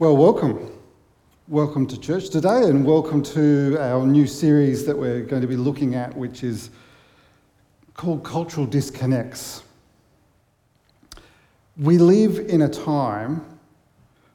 Well, 0.00 0.16
welcome. 0.16 0.72
Welcome 1.46 1.86
to 1.88 2.00
church 2.00 2.30
today, 2.30 2.62
and 2.62 2.86
welcome 2.86 3.22
to 3.22 3.76
our 3.78 4.06
new 4.06 4.26
series 4.26 4.86
that 4.86 4.96
we're 4.96 5.20
going 5.20 5.42
to 5.42 5.46
be 5.46 5.58
looking 5.58 5.94
at, 5.94 6.16
which 6.16 6.42
is 6.42 6.70
called 7.92 8.24
Cultural 8.24 8.64
Disconnects. 8.64 9.62
We 11.76 11.98
live 11.98 12.38
in 12.38 12.62
a 12.62 12.68
time 12.70 13.44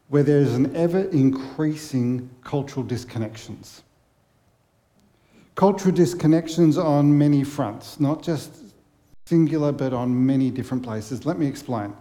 where 0.10 0.22
there's 0.22 0.54
an 0.54 0.76
ever 0.76 1.06
increasing 1.06 2.30
cultural 2.44 2.86
disconnections. 2.86 3.82
Cultural 5.56 5.96
disconnections 5.96 6.78
on 6.78 7.18
many 7.18 7.44
fronts, 7.44 8.00
not 8.00 8.22
just 8.22 8.52
singular, 9.26 9.72
but 9.72 9.94
on 9.94 10.28
many 10.28 10.52
different 10.52 10.84
places. 10.84 11.26
Let 11.26 11.40
me 11.40 11.48
explain. 11.48 11.96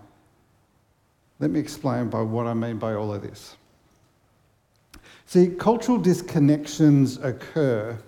Let 1.44 1.50
me 1.50 1.60
explain 1.60 2.08
by 2.08 2.22
what 2.22 2.46
I 2.46 2.54
mean 2.54 2.78
by 2.78 2.94
all 2.94 3.12
of 3.12 3.20
this. 3.20 3.58
See, 5.26 5.48
cultural 5.48 6.00
disconnections 6.00 7.22
occur 7.22 7.98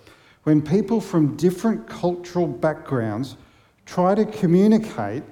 when 0.45 0.63
people 0.63 1.03
from 1.03 1.37
different 1.37 1.87
cultural 1.87 2.47
backgrounds 2.47 3.37
try 3.85 4.15
to 4.15 4.25
communicate 4.25 5.23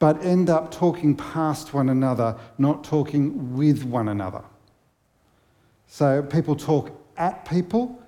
but 0.00 0.20
end 0.24 0.50
up 0.50 0.72
talking 0.72 1.14
past 1.14 1.72
one 1.72 1.90
another, 1.90 2.36
not 2.58 2.82
talking 2.82 3.56
with 3.56 3.84
one 3.84 4.08
another. 4.08 4.42
So 5.86 6.24
people 6.24 6.56
talk 6.56 6.90
at 7.16 7.48
people, 7.48 8.02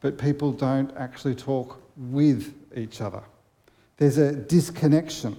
but 0.00 0.16
people 0.16 0.52
don't 0.52 0.96
actually 0.96 1.34
talk 1.34 1.82
with 1.96 2.54
each 2.76 3.00
other. 3.00 3.24
There's 3.96 4.18
a 4.18 4.32
disconnection. 4.32 5.36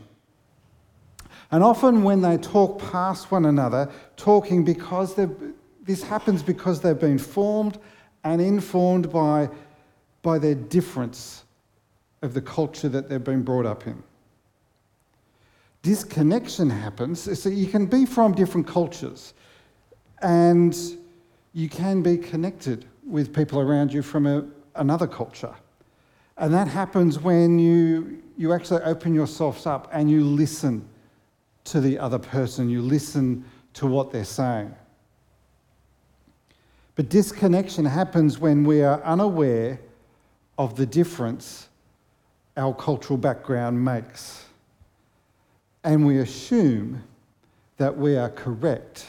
And 1.51 1.63
often, 1.63 2.03
when 2.03 2.21
they 2.21 2.37
talk 2.37 2.79
past 2.91 3.31
one 3.31 3.45
another, 3.45 3.91
talking 4.17 4.63
because 4.63 5.15
this 5.83 6.03
happens 6.03 6.41
because 6.41 6.81
they've 6.81 6.99
been 6.99 7.19
formed 7.19 7.77
and 8.23 8.41
informed 8.41 9.11
by, 9.11 9.49
by 10.23 10.39
their 10.39 10.55
difference 10.55 11.43
of 12.21 12.33
the 12.33 12.41
culture 12.41 12.89
that 12.89 13.07
they've 13.07 13.23
been 13.23 13.43
brought 13.43 13.65
up 13.65 13.85
in. 13.85 14.01
Disconnection 15.83 16.71
happens, 16.71 17.39
so 17.39 17.47
you 17.47 17.67
can 17.67 17.85
be 17.85 18.05
from 18.05 18.33
different 18.33 18.65
cultures 18.65 19.35
and 20.23 20.75
you 21.53 21.69
can 21.69 22.01
be 22.01 22.17
connected 22.17 22.85
with 23.05 23.33
people 23.33 23.59
around 23.59 23.93
you 23.93 24.01
from 24.01 24.25
a, 24.25 24.43
another 24.75 25.05
culture. 25.05 25.53
And 26.37 26.51
that 26.53 26.67
happens 26.67 27.19
when 27.19 27.59
you, 27.59 28.23
you 28.35 28.51
actually 28.51 28.81
open 28.81 29.13
yourselves 29.13 29.67
up 29.67 29.87
and 29.93 30.09
you 30.09 30.23
listen 30.23 30.87
to 31.65 31.81
the 31.81 31.99
other 31.99 32.19
person, 32.19 32.69
you 32.69 32.81
listen 32.81 33.43
to 33.73 33.87
what 33.87 34.11
they're 34.11 34.23
saying. 34.23 34.73
But 36.95 37.09
disconnection 37.09 37.83
happens 37.85 38.39
when 38.39 38.63
we 38.63 38.81
are 38.81 39.03
unaware 39.03 39.79
of 40.57 40.75
the 40.75 40.85
difference 40.85 41.67
our 42.55 42.73
cultural 42.73 43.17
background 43.17 43.83
makes. 43.83 44.45
And 45.83 46.05
we 46.05 46.19
assume 46.19 47.03
that 47.77 47.95
we 47.95 48.15
are 48.15 48.29
correct 48.29 49.05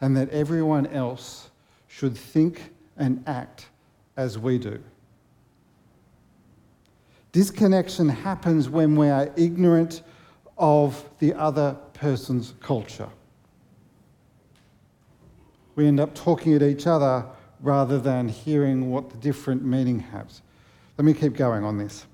and 0.00 0.16
that 0.16 0.28
everyone 0.30 0.86
else 0.88 1.50
should 1.88 2.16
think 2.16 2.70
and 2.96 3.22
act 3.26 3.66
as 4.16 4.38
we 4.38 4.58
do. 4.58 4.78
Disconnection 7.32 8.08
happens 8.08 8.68
when 8.68 8.96
we 8.96 9.08
are 9.08 9.30
ignorant 9.36 10.02
of 10.58 11.08
the 11.18 11.34
other 11.34 11.76
person's 11.94 12.54
culture. 12.60 13.08
We 15.76 15.86
end 15.86 16.00
up 16.00 16.14
talking 16.14 16.54
at 16.54 16.62
each 16.62 16.86
other 16.86 17.24
rather 17.60 17.98
than 17.98 18.28
hearing 18.28 18.90
what 18.90 19.10
the 19.10 19.16
different 19.18 19.64
meaning 19.64 20.00
has. 20.00 20.42
Let 20.96 21.04
me 21.04 21.14
keep 21.14 21.36
going 21.36 21.64
on 21.64 21.78
this. 21.78 22.06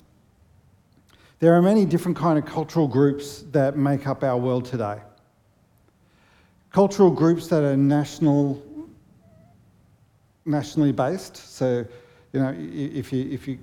There 1.38 1.54
are 1.54 1.62
many 1.62 1.84
different 1.84 2.16
kind 2.16 2.38
of 2.38 2.46
cultural 2.46 2.86
groups 2.86 3.44
that 3.52 3.76
make 3.76 4.06
up 4.06 4.22
our 4.22 4.36
world 4.36 4.64
today. 4.66 5.00
Cultural 6.70 7.10
groups 7.10 7.48
that 7.48 7.62
are 7.62 7.76
national, 7.76 8.62
nationally 10.44 10.92
based. 10.92 11.36
So, 11.36 11.84
you 12.32 12.40
know, 12.40 12.54
if 12.58 13.12
you 13.12 13.30
if 13.30 13.48
you 13.48 13.58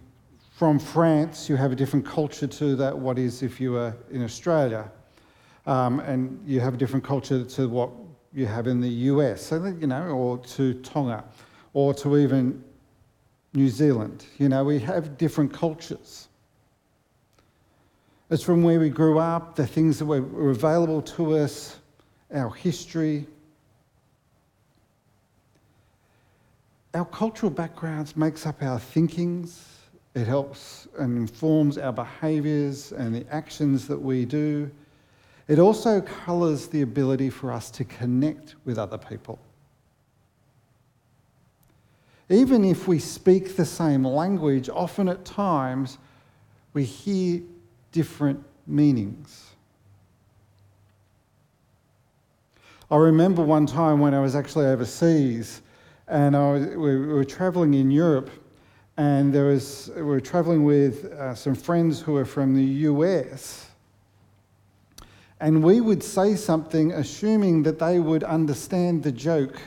from 0.61 0.77
France, 0.77 1.49
you 1.49 1.55
have 1.55 1.71
a 1.71 1.75
different 1.75 2.05
culture 2.05 2.45
to 2.45 2.75
that 2.75 2.95
what 2.95 3.17
is 3.17 3.41
if 3.41 3.59
you 3.59 3.71
were 3.71 3.95
in 4.11 4.23
Australia. 4.23 4.91
Um, 5.65 5.99
and 6.01 6.39
you 6.45 6.59
have 6.59 6.75
a 6.75 6.77
different 6.77 7.03
culture 7.03 7.43
to 7.43 7.67
what 7.67 7.89
you 8.31 8.45
have 8.45 8.67
in 8.67 8.79
the 8.79 8.87
US, 9.09 9.41
so 9.41 9.57
that, 9.57 9.81
you 9.81 9.87
know, 9.87 10.03
or 10.09 10.37
to 10.37 10.75
Tonga, 10.83 11.23
or 11.73 11.95
to 11.95 12.15
even 12.15 12.63
New 13.53 13.69
Zealand. 13.69 14.27
You 14.37 14.49
know, 14.49 14.63
we 14.63 14.77
have 14.77 15.17
different 15.17 15.51
cultures. 15.51 16.27
It's 18.29 18.43
from 18.43 18.61
where 18.61 18.79
we 18.79 18.91
grew 18.91 19.17
up, 19.17 19.55
the 19.55 19.65
things 19.65 19.97
that 19.97 20.05
were 20.05 20.51
available 20.51 21.01
to 21.17 21.37
us, 21.37 21.79
our 22.31 22.51
history. 22.51 23.25
Our 26.93 27.05
cultural 27.05 27.49
backgrounds 27.49 28.15
makes 28.15 28.45
up 28.45 28.61
our 28.61 28.79
thinkings, 28.79 29.80
it 30.13 30.27
helps 30.27 30.87
and 30.97 31.17
informs 31.17 31.77
our 31.77 31.93
behaviours 31.93 32.91
and 32.91 33.15
the 33.15 33.25
actions 33.33 33.87
that 33.87 34.01
we 34.01 34.25
do. 34.25 34.69
It 35.47 35.59
also 35.59 36.01
colours 36.01 36.67
the 36.67 36.81
ability 36.81 37.29
for 37.29 37.51
us 37.51 37.71
to 37.71 37.85
connect 37.85 38.55
with 38.65 38.77
other 38.77 38.97
people. 38.97 39.39
Even 42.29 42.63
if 42.63 42.87
we 42.87 42.99
speak 42.99 43.55
the 43.55 43.65
same 43.65 44.05
language, 44.05 44.69
often 44.69 45.09
at 45.09 45.25
times 45.25 45.97
we 46.73 46.85
hear 46.85 47.41
different 47.91 48.41
meanings. 48.67 49.47
I 52.89 52.97
remember 52.97 53.41
one 53.41 53.65
time 53.65 53.99
when 53.99 54.13
I 54.13 54.19
was 54.19 54.35
actually 54.35 54.65
overseas 54.65 55.61
and 56.07 56.35
was, 56.35 56.59
we 56.59 56.97
were 56.97 57.23
travelling 57.23 57.73
in 57.73 57.89
Europe 57.89 58.29
and 59.01 59.33
there 59.33 59.45
was, 59.45 59.89
we 59.95 60.03
were 60.03 60.21
traveling 60.21 60.63
with 60.63 61.05
uh, 61.05 61.33
some 61.33 61.55
friends 61.55 61.99
who 61.99 62.13
were 62.13 62.23
from 62.23 62.53
the 62.53 62.63
US. 62.91 63.67
And 65.39 65.63
we 65.63 65.81
would 65.81 66.03
say 66.03 66.35
something 66.35 66.91
assuming 66.91 67.63
that 67.63 67.79
they 67.79 67.97
would 67.97 68.23
understand 68.23 69.01
the 69.01 69.11
joke, 69.11 69.59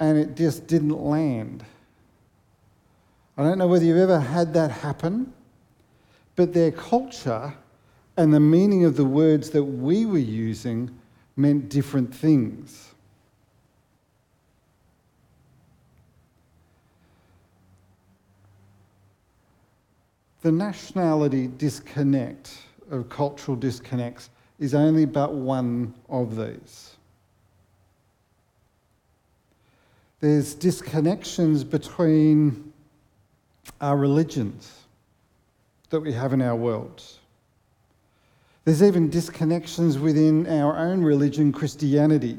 and 0.00 0.18
it 0.18 0.34
just 0.34 0.66
didn't 0.66 1.00
land. 1.00 1.64
I 3.36 3.44
don't 3.44 3.58
know 3.58 3.68
whether 3.68 3.84
you've 3.84 3.98
ever 3.98 4.18
had 4.18 4.52
that 4.54 4.72
happen, 4.72 5.32
but 6.34 6.52
their 6.52 6.72
culture 6.72 7.54
and 8.16 8.34
the 8.34 8.40
meaning 8.40 8.84
of 8.84 8.96
the 8.96 9.04
words 9.04 9.50
that 9.50 9.62
we 9.62 10.06
were 10.06 10.18
using 10.18 10.90
meant 11.36 11.68
different 11.68 12.12
things. 12.12 12.94
The 20.42 20.52
nationality 20.52 21.48
disconnect 21.48 22.56
of 22.90 23.08
cultural 23.08 23.56
disconnects 23.56 24.30
is 24.58 24.74
only 24.74 25.04
but 25.04 25.34
one 25.34 25.94
of 26.08 26.36
these. 26.36 26.96
There's 30.20 30.54
disconnections 30.54 31.68
between 31.68 32.72
our 33.80 33.96
religions 33.96 34.72
that 35.90 36.00
we 36.00 36.12
have 36.12 36.32
in 36.32 36.42
our 36.42 36.56
world. 36.56 37.02
There's 38.64 38.82
even 38.82 39.10
disconnections 39.10 39.98
within 39.98 40.46
our 40.46 40.76
own 40.76 41.02
religion, 41.02 41.52
Christianity, 41.52 42.36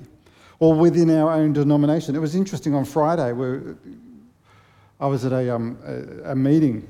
or 0.60 0.74
within 0.74 1.10
our 1.10 1.32
own 1.32 1.54
denomination. 1.54 2.16
It 2.16 2.20
was 2.20 2.36
interesting 2.36 2.76
on 2.76 2.86
Friday 2.86 3.32
where 3.32 3.78
I 5.00 5.08
was 5.08 5.26
at 5.26 5.32
a, 5.32 5.56
um, 5.56 5.78
a, 5.86 6.32
a 6.32 6.36
meeting 6.36 6.88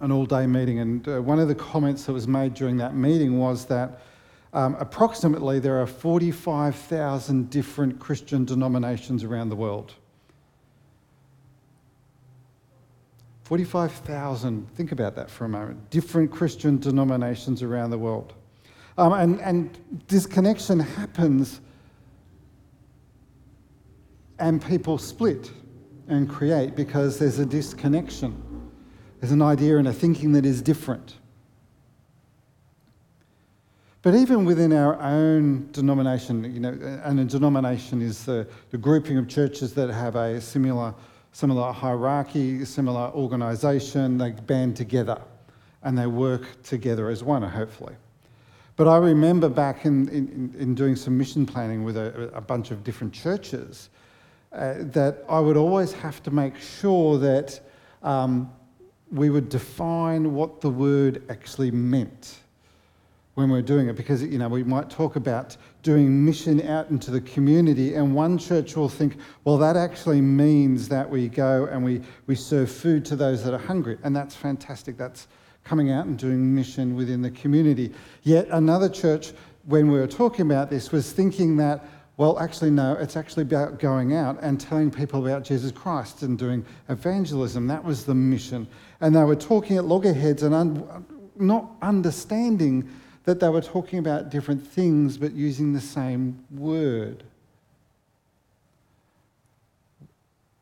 an 0.00 0.12
all 0.12 0.26
day 0.26 0.46
meeting. 0.46 0.78
And 0.78 1.06
uh, 1.08 1.20
one 1.22 1.38
of 1.38 1.48
the 1.48 1.54
comments 1.54 2.04
that 2.04 2.12
was 2.12 2.28
made 2.28 2.54
during 2.54 2.76
that 2.78 2.94
meeting 2.94 3.38
was 3.38 3.66
that 3.66 4.00
um, 4.52 4.76
approximately 4.78 5.58
there 5.58 5.80
are 5.80 5.86
45,000 5.86 7.50
different 7.50 7.98
Christian 7.98 8.44
denominations 8.44 9.24
around 9.24 9.50
the 9.50 9.56
world. 9.56 9.94
45,000, 13.44 14.68
think 14.74 14.92
about 14.92 15.16
that 15.16 15.30
for 15.30 15.46
a 15.46 15.48
moment, 15.48 15.88
different 15.90 16.30
Christian 16.30 16.78
denominations 16.78 17.62
around 17.62 17.90
the 17.90 17.98
world. 17.98 18.34
Um, 18.98 19.12
and, 19.14 19.40
and 19.40 20.04
disconnection 20.06 20.80
happens 20.80 21.60
and 24.38 24.64
people 24.64 24.98
split 24.98 25.50
and 26.08 26.28
create 26.28 26.76
because 26.76 27.18
there's 27.18 27.38
a 27.38 27.46
disconnection. 27.46 28.42
There's 29.20 29.32
an 29.32 29.42
idea 29.42 29.78
and 29.78 29.88
a 29.88 29.92
thinking 29.92 30.32
that 30.32 30.46
is 30.46 30.62
different. 30.62 31.14
But 34.02 34.14
even 34.14 34.44
within 34.44 34.72
our 34.72 35.00
own 35.00 35.68
denomination, 35.72 36.44
you 36.54 36.60
know, 36.60 37.00
and 37.04 37.18
a 37.18 37.24
denomination 37.24 38.00
is 38.00 38.24
the, 38.24 38.46
the 38.70 38.78
grouping 38.78 39.18
of 39.18 39.26
churches 39.26 39.74
that 39.74 39.90
have 39.90 40.14
a 40.14 40.40
similar, 40.40 40.94
similar 41.32 41.72
hierarchy, 41.72 42.64
similar 42.64 43.10
organisation, 43.10 44.16
they 44.16 44.30
band 44.30 44.76
together 44.76 45.20
and 45.82 45.98
they 45.98 46.06
work 46.06 46.62
together 46.62 47.08
as 47.08 47.24
one, 47.24 47.42
hopefully. 47.42 47.94
But 48.76 48.86
I 48.86 48.98
remember 48.98 49.48
back 49.48 49.84
in, 49.84 50.08
in, 50.10 50.54
in 50.56 50.74
doing 50.76 50.94
some 50.94 51.18
mission 51.18 51.44
planning 51.44 51.82
with 51.82 51.96
a, 51.96 52.30
a 52.32 52.40
bunch 52.40 52.70
of 52.70 52.84
different 52.84 53.12
churches 53.12 53.90
uh, 54.52 54.74
that 54.78 55.24
I 55.28 55.40
would 55.40 55.56
always 55.56 55.92
have 55.92 56.22
to 56.22 56.30
make 56.30 56.56
sure 56.56 57.18
that 57.18 57.60
um, 58.04 58.52
we 59.10 59.30
would 59.30 59.48
define 59.48 60.34
what 60.34 60.60
the 60.60 60.70
word 60.70 61.22
actually 61.30 61.70
meant 61.70 62.40
when 63.34 63.50
we're 63.50 63.62
doing 63.62 63.88
it 63.88 63.94
because 63.94 64.22
you 64.22 64.36
know 64.36 64.48
we 64.48 64.64
might 64.64 64.90
talk 64.90 65.14
about 65.14 65.56
doing 65.82 66.24
mission 66.24 66.60
out 66.66 66.90
into 66.90 67.10
the 67.10 67.20
community 67.20 67.94
and 67.94 68.14
one 68.14 68.36
church 68.36 68.74
will 68.74 68.88
think 68.88 69.16
well 69.44 69.56
that 69.56 69.76
actually 69.76 70.20
means 70.20 70.88
that 70.88 71.08
we 71.08 71.28
go 71.28 71.66
and 71.66 71.84
we, 71.84 72.00
we 72.26 72.34
serve 72.34 72.70
food 72.70 73.04
to 73.04 73.14
those 73.14 73.44
that 73.44 73.54
are 73.54 73.58
hungry 73.58 73.96
and 74.02 74.14
that's 74.14 74.34
fantastic. 74.34 74.96
That's 74.96 75.28
coming 75.68 75.90
out 75.90 76.06
and 76.06 76.18
doing 76.18 76.54
mission 76.54 76.96
within 76.96 77.20
the 77.20 77.30
community. 77.30 77.92
Yet 78.22 78.48
another 78.50 78.88
church 78.88 79.32
when 79.66 79.90
we 79.90 79.98
were 79.98 80.06
talking 80.06 80.46
about 80.46 80.70
this 80.70 80.90
was 80.90 81.12
thinking 81.12 81.58
that 81.58 81.84
well 82.18 82.38
actually 82.38 82.70
no 82.70 82.92
it's 83.00 83.16
actually 83.16 83.42
about 83.42 83.78
going 83.78 84.12
out 84.12 84.38
and 84.42 84.60
telling 84.60 84.90
people 84.90 85.26
about 85.26 85.42
jesus 85.42 85.72
christ 85.72 86.22
and 86.22 86.38
doing 86.38 86.64
evangelism 86.90 87.66
that 87.66 87.82
was 87.82 88.04
the 88.04 88.14
mission 88.14 88.66
and 89.00 89.16
they 89.16 89.24
were 89.24 89.36
talking 89.36 89.78
at 89.78 89.84
loggerheads 89.86 90.42
and 90.42 90.54
un- 90.54 91.06
not 91.40 91.70
understanding 91.82 92.88
that 93.28 93.40
they 93.40 93.48
were 93.50 93.60
talking 93.60 93.98
about 93.98 94.30
different 94.30 94.66
things 94.66 95.18
but 95.18 95.32
using 95.32 95.74
the 95.74 95.80
same 95.82 96.42
word. 96.50 97.24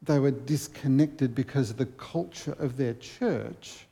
They 0.02 0.18
were 0.18 0.32
disconnected 0.32 1.32
because 1.32 1.70
of 1.70 1.76
the 1.76 1.86
culture 1.86 2.56
of 2.58 2.76
their 2.76 2.94
church 2.94 3.86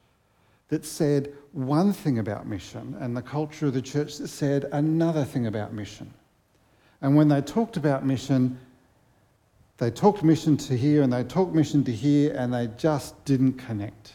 that 0.70 0.84
said 0.84 1.32
one 1.52 1.92
thing 1.92 2.18
about 2.18 2.48
mission 2.48 2.96
and 2.98 3.16
the 3.16 3.22
culture 3.22 3.66
of 3.66 3.74
the 3.74 3.82
church 3.82 4.18
that 4.18 4.26
said 4.26 4.64
another 4.72 5.24
thing 5.24 5.46
about 5.46 5.72
mission. 5.72 6.12
And 7.04 7.14
when 7.14 7.28
they 7.28 7.42
talked 7.42 7.76
about 7.76 8.06
mission, 8.06 8.58
they 9.76 9.90
talked 9.90 10.22
mission 10.22 10.56
to 10.56 10.74
here 10.74 11.02
and 11.02 11.12
they 11.12 11.22
talked 11.22 11.54
mission 11.54 11.84
to 11.84 11.92
here 11.92 12.34
and 12.34 12.50
they 12.50 12.70
just 12.78 13.22
didn't 13.26 13.58
connect. 13.58 14.14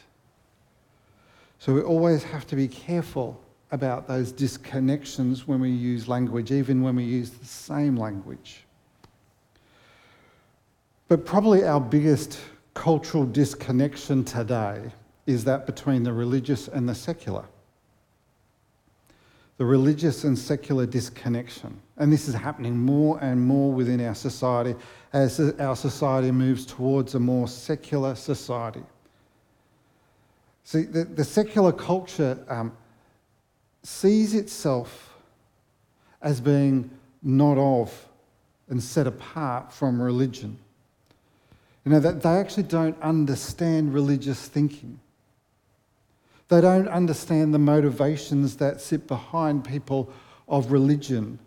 So 1.59 1.71
we 1.71 1.81
always 1.81 2.23
have 2.23 2.47
to 2.47 2.55
be 2.55 2.67
careful 2.67 3.39
about 3.71 4.07
those 4.07 4.33
disconnections 4.33 5.41
when 5.41 5.59
we 5.59 5.69
use 5.69 6.07
language, 6.07 6.51
even 6.51 6.81
when 6.81 6.95
we 6.95 7.03
use 7.03 7.29
the 7.29 7.45
same 7.45 7.95
language. 7.95 8.63
But 11.09 11.27
probably 11.27 11.65
our 11.65 11.79
biggest 11.79 12.39
cultural 12.73 13.23
disconnection 13.23 14.25
today 14.25 14.81
is 15.27 15.43
that 15.43 15.67
between 15.67 16.01
the 16.01 16.11
religious 16.11 16.67
and 16.67 16.89
the 16.89 16.95
secular. 16.95 17.45
The 19.59 19.65
religious 19.65 20.23
and 20.23 20.39
secular 20.39 20.85
disconnection. 20.85 21.79
And 21.97 22.11
this 22.11 22.27
is 22.29 22.33
happening 22.33 22.77
more 22.77 23.19
and 23.21 23.41
more 23.41 23.73
within 23.73 23.99
our 23.99 24.15
society 24.15 24.73
as 25.11 25.39
our 25.59 25.75
society 25.75 26.31
moves 26.31 26.65
towards 26.65 27.13
a 27.13 27.19
more 27.19 27.47
secular 27.47 28.15
society. 28.15 28.83
See, 30.63 30.83
the, 30.83 31.03
the 31.03 31.25
secular 31.25 31.73
culture 31.73 32.39
um, 32.47 32.71
sees 33.83 34.33
itself 34.33 35.13
as 36.21 36.39
being 36.39 36.89
not 37.21 37.57
of 37.57 38.07
and 38.69 38.81
set 38.81 39.07
apart 39.07 39.73
from 39.73 40.01
religion. 40.01 40.57
You 41.83 41.91
know, 41.91 41.99
that 41.99 42.21
they 42.21 42.29
actually 42.29 42.63
don't 42.63 43.01
understand 43.01 43.93
religious 43.93 44.47
thinking. 44.47 44.99
They 46.49 46.61
don't 46.61 46.87
understand 46.87 47.53
the 47.53 47.59
motivations 47.59 48.57
that 48.57 48.81
sit 48.81 49.07
behind 49.07 49.63
people 49.63 50.11
of 50.47 50.71
religion. 50.71 51.39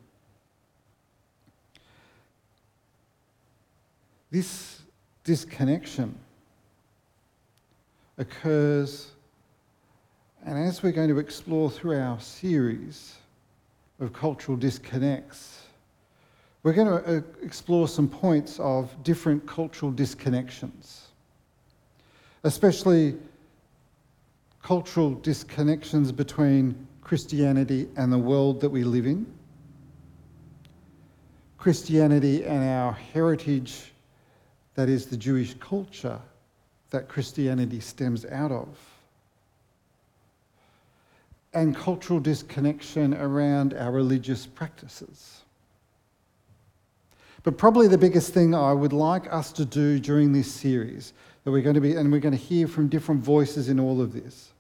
This 4.31 4.81
disconnection 5.25 6.19
occurs 8.16 9.12
and 10.44 10.58
as 10.58 10.82
we're 10.82 10.93
going 10.93 11.08
to 11.08 11.19
explore 11.19 11.70
through 11.70 12.00
our 12.00 12.19
series 12.19 13.14
of 14.00 14.12
cultural 14.12 14.56
disconnects, 14.56 15.62
we're 16.64 16.72
going 16.72 16.88
to 16.88 17.19
uh, 17.19 17.20
explore 17.43 17.87
some 17.87 18.08
points 18.08 18.58
of 18.58 18.90
different 19.04 19.46
cultural 19.46 19.93
disconnections, 19.93 21.02
especially 22.43 23.14
cultural 24.62 25.17
disconnections 25.17 26.14
between 26.14 26.87
Christianity 27.03 27.88
and 27.97 28.12
the 28.12 28.19
world 28.19 28.61
that 28.61 28.70
we 28.70 28.85
live 28.85 29.06
in, 29.06 29.26
Christianity 31.59 32.44
and 32.44 32.64
our 32.64 32.93
heritage, 32.93 33.93
that 34.75 34.88
is 34.88 35.06
the 35.06 35.17
Jewish 35.17 35.55
culture 35.55 36.20
that 36.91 37.09
Christianity 37.09 37.81
stems 37.81 38.25
out 38.26 38.50
of 38.50 38.69
and 41.55 41.76
cultural 41.76 42.19
disconnection 42.19 43.14
around 43.14 43.75
our 43.75 43.91
religious 43.91 44.47
practices. 44.47 45.43
But 47.43 47.59
probably 47.59 47.88
the 47.88 47.99
biggest 47.99 48.32
thing 48.32 48.55
I 48.55 48.73
would 48.73 48.93
like 48.93 49.31
us 49.32 49.53
to 49.53 49.64
do 49.64 49.99
during 49.99 50.32
this 50.32 50.50
series, 50.50 51.12
that 51.44 51.50
we're 51.50 51.62
going 51.62 51.75
to 51.75 51.81
be, 51.81 51.94
and 51.97 52.11
we're 52.11 52.20
going 52.20 52.37
to 52.37 52.43
hear 52.43 52.69
from 52.69 52.88
different 52.88 53.23
voices 53.23 53.69
in 53.69 53.81
all 53.81 54.00
of 54.00 54.12
this, 54.12 54.51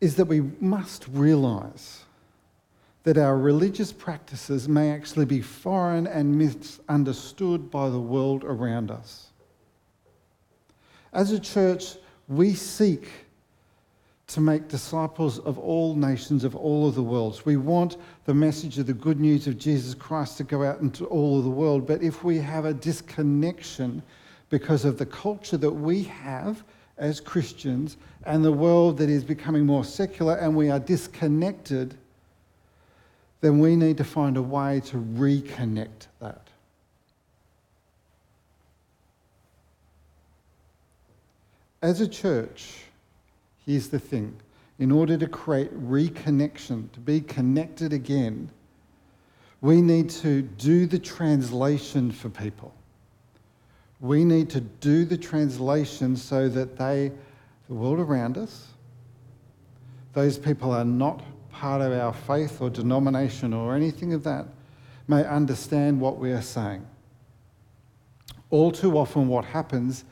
is 0.00 0.16
that 0.16 0.26
we 0.26 0.40
must 0.60 1.06
realize 1.08 2.04
that 3.04 3.18
our 3.18 3.36
religious 3.36 3.92
practices 3.92 4.68
may 4.68 4.90
actually 4.90 5.26
be 5.26 5.40
foreign 5.40 6.06
and 6.06 6.36
misunderstood 6.36 7.70
by 7.70 7.88
the 7.90 8.00
world 8.00 8.44
around 8.44 8.90
us. 8.90 9.28
As 11.12 11.30
a 11.30 11.38
church, 11.38 11.96
we 12.28 12.54
seek 12.54 13.08
to 14.26 14.40
make 14.40 14.68
disciples 14.68 15.38
of 15.40 15.58
all 15.58 15.94
nations 15.94 16.44
of 16.44 16.56
all 16.56 16.88
of 16.88 16.94
the 16.94 17.02
worlds. 17.02 17.44
We 17.44 17.58
want 17.58 17.98
the 18.24 18.32
message 18.34 18.78
of 18.78 18.86
the 18.86 18.94
good 18.94 19.20
news 19.20 19.46
of 19.46 19.58
Jesus 19.58 19.94
Christ 19.94 20.38
to 20.38 20.44
go 20.44 20.64
out 20.64 20.80
into 20.80 21.04
all 21.06 21.38
of 21.38 21.44
the 21.44 21.50
world. 21.50 21.86
But 21.86 22.02
if 22.02 22.24
we 22.24 22.38
have 22.38 22.64
a 22.64 22.72
disconnection 22.72 24.02
because 24.48 24.86
of 24.86 24.96
the 24.96 25.06
culture 25.06 25.58
that 25.58 25.70
we 25.70 26.04
have 26.04 26.64
as 26.96 27.20
Christians 27.20 27.96
and 28.24 28.44
the 28.44 28.52
world 28.52 28.98
that 28.98 29.08
is 29.08 29.24
becoming 29.24 29.66
more 29.66 29.84
secular 29.84 30.34
and 30.36 30.54
we 30.54 30.70
are 30.70 30.80
disconnected, 30.80 31.96
then 33.40 33.58
we 33.58 33.76
need 33.76 33.96
to 33.98 34.04
find 34.04 34.36
a 34.36 34.42
way 34.42 34.80
to 34.86 34.96
reconnect 34.96 36.06
that. 36.20 36.48
As 41.82 42.00
a 42.00 42.08
church, 42.08 42.84
Here's 43.66 43.88
the 43.88 43.98
thing 43.98 44.36
in 44.78 44.90
order 44.90 45.16
to 45.16 45.26
create 45.28 45.72
reconnection, 45.88 46.90
to 46.92 47.00
be 47.00 47.20
connected 47.20 47.92
again, 47.92 48.50
we 49.60 49.80
need 49.80 50.10
to 50.10 50.42
do 50.42 50.86
the 50.86 50.98
translation 50.98 52.10
for 52.10 52.28
people. 52.28 52.74
We 54.04 54.22
need 54.22 54.50
to 54.50 54.60
do 54.60 55.06
the 55.06 55.16
translation 55.16 56.14
so 56.18 56.46
that 56.50 56.76
they, 56.76 57.10
the 57.68 57.74
world 57.74 57.98
around 57.98 58.36
us, 58.36 58.66
those 60.12 60.36
people 60.36 60.72
are 60.72 60.84
not 60.84 61.22
part 61.50 61.80
of 61.80 61.90
our 61.90 62.12
faith 62.12 62.60
or 62.60 62.68
denomination 62.68 63.54
or 63.54 63.74
anything 63.74 64.12
of 64.12 64.22
that, 64.24 64.44
may 65.08 65.24
understand 65.24 65.98
what 65.98 66.18
we 66.18 66.32
are 66.32 66.42
saying. 66.42 66.86
All 68.50 68.70
too 68.70 68.98
often, 68.98 69.26
what 69.26 69.46
happens 69.46 70.04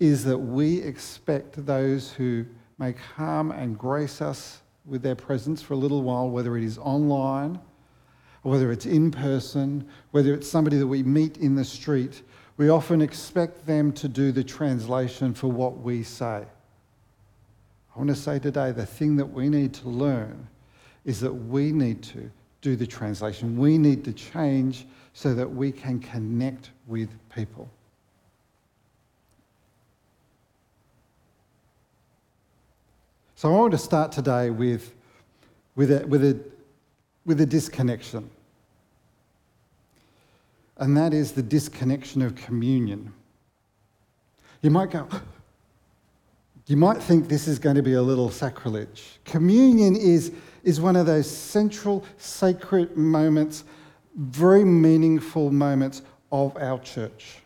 is 0.00 0.24
that 0.24 0.38
we 0.38 0.82
expect 0.82 1.64
those 1.64 2.10
who 2.10 2.44
may 2.76 2.92
come 3.14 3.52
and 3.52 3.78
grace 3.78 4.20
us 4.20 4.62
with 4.84 5.00
their 5.00 5.14
presence 5.14 5.62
for 5.62 5.74
a 5.74 5.76
little 5.76 6.02
while, 6.02 6.28
whether 6.28 6.56
it 6.56 6.64
is 6.64 6.76
online, 6.78 7.60
whether 8.42 8.72
it's 8.72 8.86
in 8.86 9.12
person, 9.12 9.88
whether 10.10 10.34
it's 10.34 10.48
somebody 10.48 10.76
that 10.76 10.88
we 10.88 11.04
meet 11.04 11.36
in 11.36 11.54
the 11.54 11.64
street. 11.64 12.22
We 12.58 12.68
often 12.68 13.00
expect 13.00 13.66
them 13.66 13.92
to 13.92 14.08
do 14.08 14.32
the 14.32 14.44
translation 14.44 15.32
for 15.32 15.46
what 15.46 15.78
we 15.78 16.02
say. 16.02 16.44
I 17.94 17.98
want 17.98 18.10
to 18.10 18.16
say 18.16 18.38
today 18.38 18.72
the 18.72 18.84
thing 18.84 19.16
that 19.16 19.26
we 19.26 19.48
need 19.48 19.72
to 19.74 19.88
learn 19.88 20.48
is 21.04 21.20
that 21.20 21.32
we 21.32 21.72
need 21.72 22.02
to 22.02 22.30
do 22.60 22.74
the 22.74 22.86
translation. 22.86 23.56
We 23.56 23.78
need 23.78 24.04
to 24.04 24.12
change 24.12 24.86
so 25.14 25.34
that 25.34 25.48
we 25.48 25.72
can 25.72 26.00
connect 26.00 26.70
with 26.86 27.08
people. 27.34 27.70
So 33.36 33.48
I 33.54 33.56
want 33.56 33.70
to 33.70 33.78
start 33.78 34.10
today 34.10 34.50
with 34.50 34.92
with 35.76 35.92
a, 35.92 36.04
with 36.08 36.24
a, 36.24 36.36
with 37.24 37.40
a 37.40 37.46
disconnection. 37.46 38.28
And 40.78 40.96
that 40.96 41.12
is 41.12 41.32
the 41.32 41.42
disconnection 41.42 42.22
of 42.22 42.36
communion. 42.36 43.12
You 44.62 44.70
might 44.70 44.90
go, 44.90 45.08
you 46.66 46.76
might 46.76 46.98
think 46.98 47.28
this 47.28 47.48
is 47.48 47.58
going 47.58 47.76
to 47.76 47.82
be 47.82 47.94
a 47.94 48.02
little 48.02 48.30
sacrilege. 48.30 49.18
Communion 49.24 49.96
is, 49.96 50.32
is 50.62 50.80
one 50.80 50.96
of 50.96 51.06
those 51.06 51.28
central 51.28 52.04
sacred 52.16 52.96
moments, 52.96 53.64
very 54.16 54.64
meaningful 54.64 55.50
moments 55.50 56.02
of 56.30 56.56
our 56.56 56.78
church, 56.80 57.38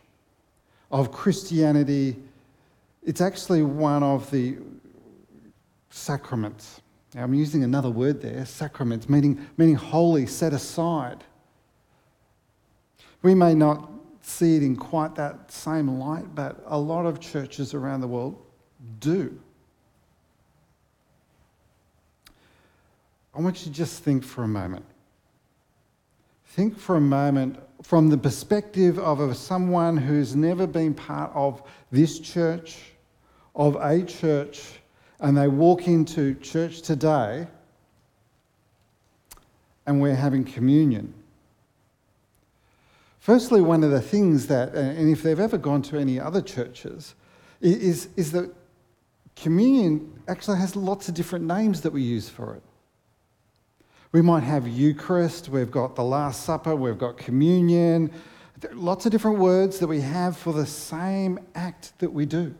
of 0.91 1.11
Christianity. 1.11 2.17
It's 3.03 3.21
actually 3.21 3.63
one 3.63 4.03
of 4.03 4.29
the 4.29 4.57
sacraments. 5.89 6.81
Now, 7.13 7.23
I'm 7.23 7.33
using 7.33 7.63
another 7.63 7.91
word 7.91 8.21
there, 8.21 8.45
sacraments, 8.45 9.07
meaning, 9.07 9.45
meaning 9.57 9.75
holy, 9.75 10.25
set 10.25 10.53
aside. 10.53 11.23
We 13.23 13.33
may 13.33 13.55
not 13.55 13.89
see 14.21 14.57
it 14.57 14.63
in 14.63 14.75
quite 14.75 15.15
that 15.15 15.51
same 15.51 15.99
light, 15.99 16.35
but 16.35 16.61
a 16.67 16.77
lot 16.77 17.05
of 17.05 17.19
churches 17.19 17.73
around 17.73 18.01
the 18.01 18.07
world 18.07 18.37
do. 18.99 19.39
I 23.35 23.41
want 23.41 23.59
you 23.61 23.65
to 23.65 23.71
just 23.71 24.03
think 24.03 24.23
for 24.23 24.43
a 24.43 24.47
moment. 24.47 24.85
Think 26.47 26.77
for 26.77 26.97
a 26.97 27.01
moment 27.01 27.57
from 27.81 28.09
the 28.09 28.17
perspective 28.17 28.99
of 28.99 29.35
someone 29.35 29.97
who's 29.97 30.35
never 30.35 30.67
been 30.67 30.93
part 30.93 31.31
of 31.33 31.63
this 31.91 32.19
church, 32.19 32.77
of 33.55 33.75
a 33.77 34.03
church, 34.03 34.79
and 35.19 35.35
they 35.35 35.47
walk 35.47 35.87
into 35.87 36.35
church 36.35 36.81
today 36.81 37.47
and 39.85 40.01
we're 40.01 40.15
having 40.15 40.43
communion. 40.43 41.13
Firstly, 43.23 43.61
one 43.61 43.85
of 43.85 43.91
the 43.91 44.01
things 44.01 44.47
that, 44.47 44.75
uh, 44.75 44.79
and 44.79 45.09
if 45.09 45.23
they've 45.23 45.39
ever 45.39 45.57
gone 45.57 45.81
to 45.83 45.97
any 45.97 46.19
other 46.19 46.41
churches, 46.41 47.15
is, 47.61 48.09
is 48.17 48.33
that 48.33 48.53
communion 49.37 50.21
actually 50.27 50.57
has 50.57 50.75
lots 50.75 51.07
of 51.07 51.13
different 51.15 51.45
names 51.45 51.79
that 51.83 51.93
we 51.93 52.01
use 52.01 52.27
for 52.27 52.53
it. 52.53 52.61
We 54.11 54.21
might 54.21 54.43
have 54.43 54.67
Eucharist, 54.67 55.47
we've 55.47 55.71
got 55.71 55.95
the 55.95 56.03
Last 56.03 56.43
Supper, 56.43 56.75
we've 56.75 56.97
got 56.97 57.15
communion, 57.15 58.11
lots 58.73 59.05
of 59.05 59.13
different 59.13 59.39
words 59.39 59.79
that 59.79 59.87
we 59.87 60.01
have 60.01 60.35
for 60.35 60.51
the 60.51 60.65
same 60.65 61.39
act 61.55 61.97
that 61.99 62.11
we 62.11 62.25
do. 62.25 62.53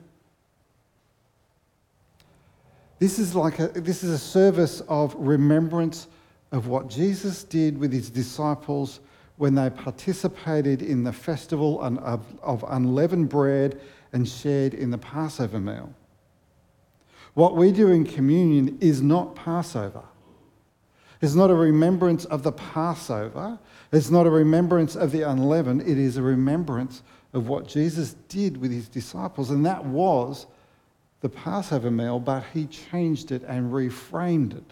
This 2.99 3.19
is 3.19 3.35
like 3.35 3.59
a, 3.59 3.67
this 3.67 4.01
is 4.01 4.11
a 4.11 4.17
service 4.17 4.79
of 4.87 5.13
remembrance 5.17 6.07
of 6.53 6.67
what 6.67 6.89
Jesus 6.89 7.43
did 7.43 7.77
with 7.77 7.91
his 7.91 8.09
disciples 8.09 9.01
when 9.37 9.55
they 9.55 9.69
participated 9.69 10.81
in 10.81 11.03
the 11.03 11.13
festival 11.13 11.81
of, 11.81 12.65
unleavened 12.67 13.29
bread 13.29 13.79
and 14.11 14.27
shared 14.27 14.73
in 14.73 14.91
the 14.91 14.97
Passover 14.97 15.59
meal. 15.59 15.93
What 17.33 17.55
we 17.55 17.71
do 17.71 17.89
in 17.89 18.05
communion 18.05 18.77
is 18.79 19.01
not 19.01 19.35
Passover. 19.35 20.03
It's 21.19 21.33
not 21.33 21.49
a 21.49 21.55
remembrance 21.55 22.25
of 22.25 22.43
the 22.43 22.51
Passover. 22.51 23.57
It's 23.91 24.11
not 24.11 24.27
a 24.27 24.29
remembrance 24.29 24.95
of 24.95 25.11
the 25.11 25.23
unleavened. 25.23 25.81
It 25.81 25.97
is 25.97 26.17
a 26.17 26.21
remembrance 26.21 27.01
of 27.33 27.47
what 27.47 27.67
Jesus 27.67 28.15
did 28.27 28.57
with 28.57 28.71
his 28.71 28.87
disciples. 28.87 29.49
And 29.49 29.65
that 29.65 29.83
was 29.83 30.45
the 31.21 31.29
Passover 31.29 31.89
meal, 31.89 32.19
but 32.19 32.43
he 32.53 32.67
changed 32.67 33.31
it 33.31 33.41
and 33.47 33.71
reframed 33.71 34.57
it. 34.57 34.71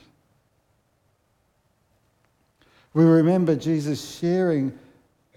We 2.94 3.04
remember 3.06 3.56
Jesus 3.56 4.18
sharing 4.20 4.78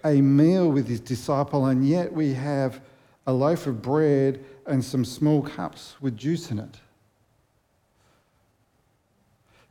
a 0.03 0.21
meal 0.21 0.69
with 0.69 0.87
his 0.87 0.99
disciple, 0.99 1.65
and 1.67 1.87
yet 1.87 2.11
we 2.11 2.33
have 2.33 2.81
a 3.25 3.33
loaf 3.33 3.65
of 3.65 3.81
bread 3.81 4.43
and 4.67 4.83
some 4.83 5.05
small 5.05 5.41
cups 5.41 5.95
with 6.01 6.17
juice 6.17 6.51
in 6.51 6.59
it. 6.59 6.79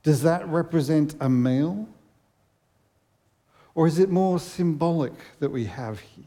Does 0.03 0.23
that 0.23 0.47
represent 0.49 1.15
a 1.21 1.29
meal? 1.29 1.89
Or 3.75 3.87
is 3.87 3.99
it 3.99 4.11
more 4.11 4.39
symbolic 4.39 5.13
that 5.41 5.51
we 5.51 5.65
have 5.65 6.01
here? 6.01 6.25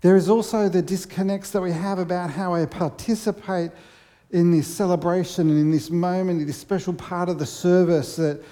There 0.00 0.16
is 0.16 0.28
also 0.28 0.68
the 0.68 0.80
disconnects 0.80 1.50
that 1.50 1.60
we 1.60 1.72
have 1.72 1.98
about 1.98 2.30
how 2.30 2.54
I 2.54 2.66
participate 2.66 3.72
in 4.30 4.50
this 4.50 4.66
celebration 4.66 5.48
and 5.48 5.58
in 5.58 5.70
this 5.70 5.90
moment, 5.90 6.40
in 6.40 6.46
this 6.46 6.58
special 6.58 6.92
part 6.92 7.28
of 7.28 7.38
the 7.38 7.46
service 7.46 8.16
that 8.16 8.42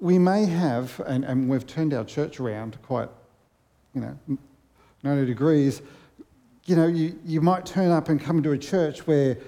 we 0.00 0.18
may 0.18 0.44
have, 0.44 1.00
and, 1.06 1.24
and 1.24 1.48
we've 1.48 1.66
turned 1.66 1.94
our 1.94 2.04
church 2.04 2.38
around 2.38 2.76
quite, 2.82 3.08
you 3.94 4.00
know, 4.02 4.38
90 5.02 5.26
degrees. 5.26 5.80
You 6.66 6.76
know, 6.76 6.86
you, 6.86 7.18
you 7.24 7.40
might 7.40 7.64
turn 7.64 7.90
up 7.90 8.08
and 8.08 8.20
come 8.20 8.42
to 8.42 8.52
a 8.52 8.58
church 8.58 9.06
where 9.06 9.38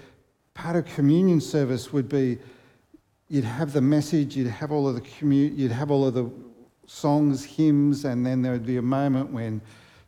part 0.54 0.76
of 0.76 0.86
communion 0.86 1.40
service 1.40 1.92
would 1.92 2.08
be 2.08 2.38
you'd 3.28 3.44
have 3.44 3.72
the 3.72 3.80
message, 3.80 4.36
you'd 4.36 4.46
have 4.46 4.72
all 4.72 4.88
of 4.88 4.94
the 4.94 5.00
commu- 5.02 5.56
you'd 5.56 5.72
have 5.72 5.90
all 5.90 6.06
of 6.06 6.14
the 6.14 6.30
songs, 6.86 7.44
hymns, 7.44 8.06
and 8.06 8.24
then 8.24 8.40
there 8.40 8.52
would 8.52 8.66
be 8.66 8.78
a 8.78 8.82
moment 8.82 9.30
when 9.30 9.60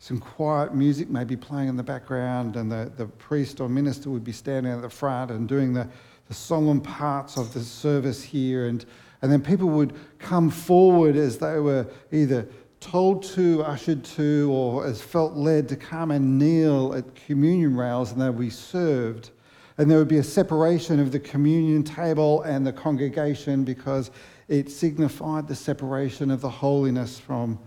some 0.02 0.18
quiet 0.18 0.74
music 0.74 1.10
may 1.10 1.24
be 1.24 1.36
playing 1.36 1.68
in 1.68 1.76
the 1.76 1.82
background, 1.82 2.56
and 2.56 2.72
the, 2.72 2.90
the 2.96 3.04
priest 3.04 3.60
or 3.60 3.68
minister 3.68 4.08
would 4.08 4.24
be 4.24 4.32
standing 4.32 4.72
at 4.72 4.80
the 4.80 4.88
front 4.88 5.30
and 5.30 5.46
doing 5.46 5.74
the, 5.74 5.86
the 6.26 6.32
solemn 6.32 6.80
parts 6.80 7.36
of 7.36 7.52
the 7.52 7.60
service 7.60 8.22
here. 8.22 8.66
And, 8.66 8.86
and 9.20 9.30
then 9.30 9.42
people 9.42 9.68
would 9.68 9.92
come 10.18 10.48
forward 10.48 11.16
as 11.16 11.36
they 11.36 11.58
were 11.58 11.86
either 12.12 12.48
told 12.80 13.22
to, 13.24 13.62
ushered 13.62 14.02
to, 14.02 14.50
or 14.50 14.86
as 14.86 15.02
felt 15.02 15.34
led 15.34 15.68
to 15.68 15.76
come 15.76 16.12
and 16.12 16.38
kneel 16.38 16.94
at 16.94 17.14
communion 17.14 17.76
rails, 17.76 18.12
and 18.12 18.22
they 18.22 18.30
would 18.30 18.40
be 18.40 18.48
served. 18.48 19.32
And 19.76 19.90
there 19.90 19.98
would 19.98 20.08
be 20.08 20.16
a 20.16 20.24
separation 20.24 20.98
of 20.98 21.12
the 21.12 21.20
communion 21.20 21.82
table 21.82 22.40
and 22.42 22.66
the 22.66 22.72
congregation 22.72 23.64
because 23.64 24.10
it 24.48 24.70
signified 24.70 25.46
the 25.46 25.54
separation 25.54 26.30
of 26.30 26.40
the 26.40 26.48
holiness 26.48 27.18
from 27.18 27.58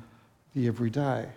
the 0.56 0.66
everyday. 0.66 1.28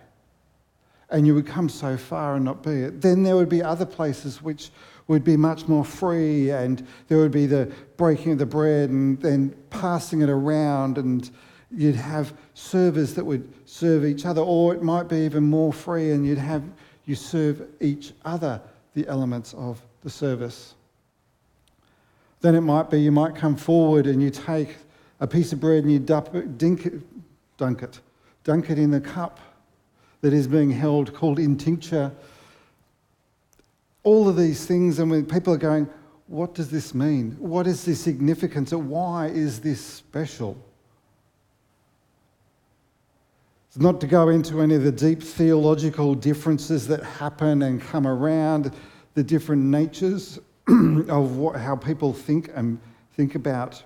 And 1.09 1.25
you 1.25 1.35
would 1.35 1.47
come 1.47 1.69
so 1.69 1.95
far 1.95 2.35
and 2.35 2.45
not 2.45 2.63
be 2.63 2.71
it. 2.71 3.01
Then 3.01 3.23
there 3.23 3.35
would 3.35 3.49
be 3.49 3.63
other 3.63 3.85
places 3.85 4.41
which 4.41 4.71
would 5.07 5.23
be 5.23 5.37
much 5.37 5.67
more 5.67 5.85
free, 5.85 6.49
and 6.51 6.85
there 7.07 7.17
would 7.17 7.31
be 7.31 7.45
the 7.45 7.71
breaking 7.95 8.33
of 8.33 8.37
the 8.39 8.45
bread 8.45 8.89
and 8.89 9.19
then 9.21 9.55
passing 9.69 10.21
it 10.21 10.29
around, 10.29 10.97
and 10.97 11.31
you'd 11.71 11.95
have 11.95 12.33
servers 12.53 13.13
that 13.13 13.23
would 13.23 13.47
serve 13.65 14.05
each 14.05 14.25
other, 14.25 14.41
or 14.41 14.73
it 14.73 14.83
might 14.83 15.07
be 15.07 15.19
even 15.19 15.43
more 15.43 15.71
free, 15.71 16.11
and 16.11 16.25
you'd 16.25 16.37
have 16.37 16.63
you 17.05 17.15
serve 17.15 17.65
each 17.79 18.13
other 18.25 18.61
the 18.93 19.07
elements 19.07 19.53
of 19.53 19.81
the 20.03 20.09
service. 20.09 20.75
Then 22.41 22.53
it 22.53 22.61
might 22.61 22.89
be 22.89 23.01
you 23.01 23.11
might 23.11 23.33
come 23.33 23.55
forward 23.55 24.05
and 24.05 24.21
you 24.21 24.29
take 24.29 24.75
a 25.19 25.27
piece 25.27 25.53
of 25.53 25.59
bread 25.59 25.83
and 25.83 25.91
you 25.91 25.99
dunk 25.99 26.57
dunk 26.57 26.85
it, 26.85 27.99
dunk 28.43 28.69
it 28.69 28.77
in 28.77 28.91
the 28.91 29.01
cup 29.01 29.39
that 30.21 30.33
is 30.33 30.47
being 30.47 30.71
held 30.71 31.13
called 31.13 31.39
intinction. 31.39 32.11
All 34.03 34.27
of 34.27 34.37
these 34.37 34.65
things, 34.65 34.99
and 34.99 35.11
when 35.11 35.25
people 35.25 35.53
are 35.53 35.57
going, 35.57 35.89
what 36.27 36.53
does 36.53 36.69
this 36.69 36.93
mean? 36.93 37.35
What 37.39 37.67
is 37.67 37.85
the 37.85 37.95
significance? 37.95 38.73
Why 38.73 39.27
is 39.27 39.59
this 39.59 39.83
special? 39.83 40.57
It's 43.67 43.77
not 43.77 44.01
to 44.01 44.07
go 44.07 44.29
into 44.29 44.61
any 44.61 44.75
of 44.75 44.83
the 44.83 44.91
deep 44.91 45.21
theological 45.21 46.15
differences 46.15 46.87
that 46.87 47.03
happen 47.03 47.61
and 47.61 47.81
come 47.81 48.07
around, 48.07 48.73
the 49.13 49.23
different 49.23 49.63
natures 49.63 50.39
of 50.67 51.37
what, 51.37 51.55
how 51.55 51.75
people 51.75 52.13
think 52.13 52.49
and 52.55 52.79
think 53.13 53.35
about 53.35 53.81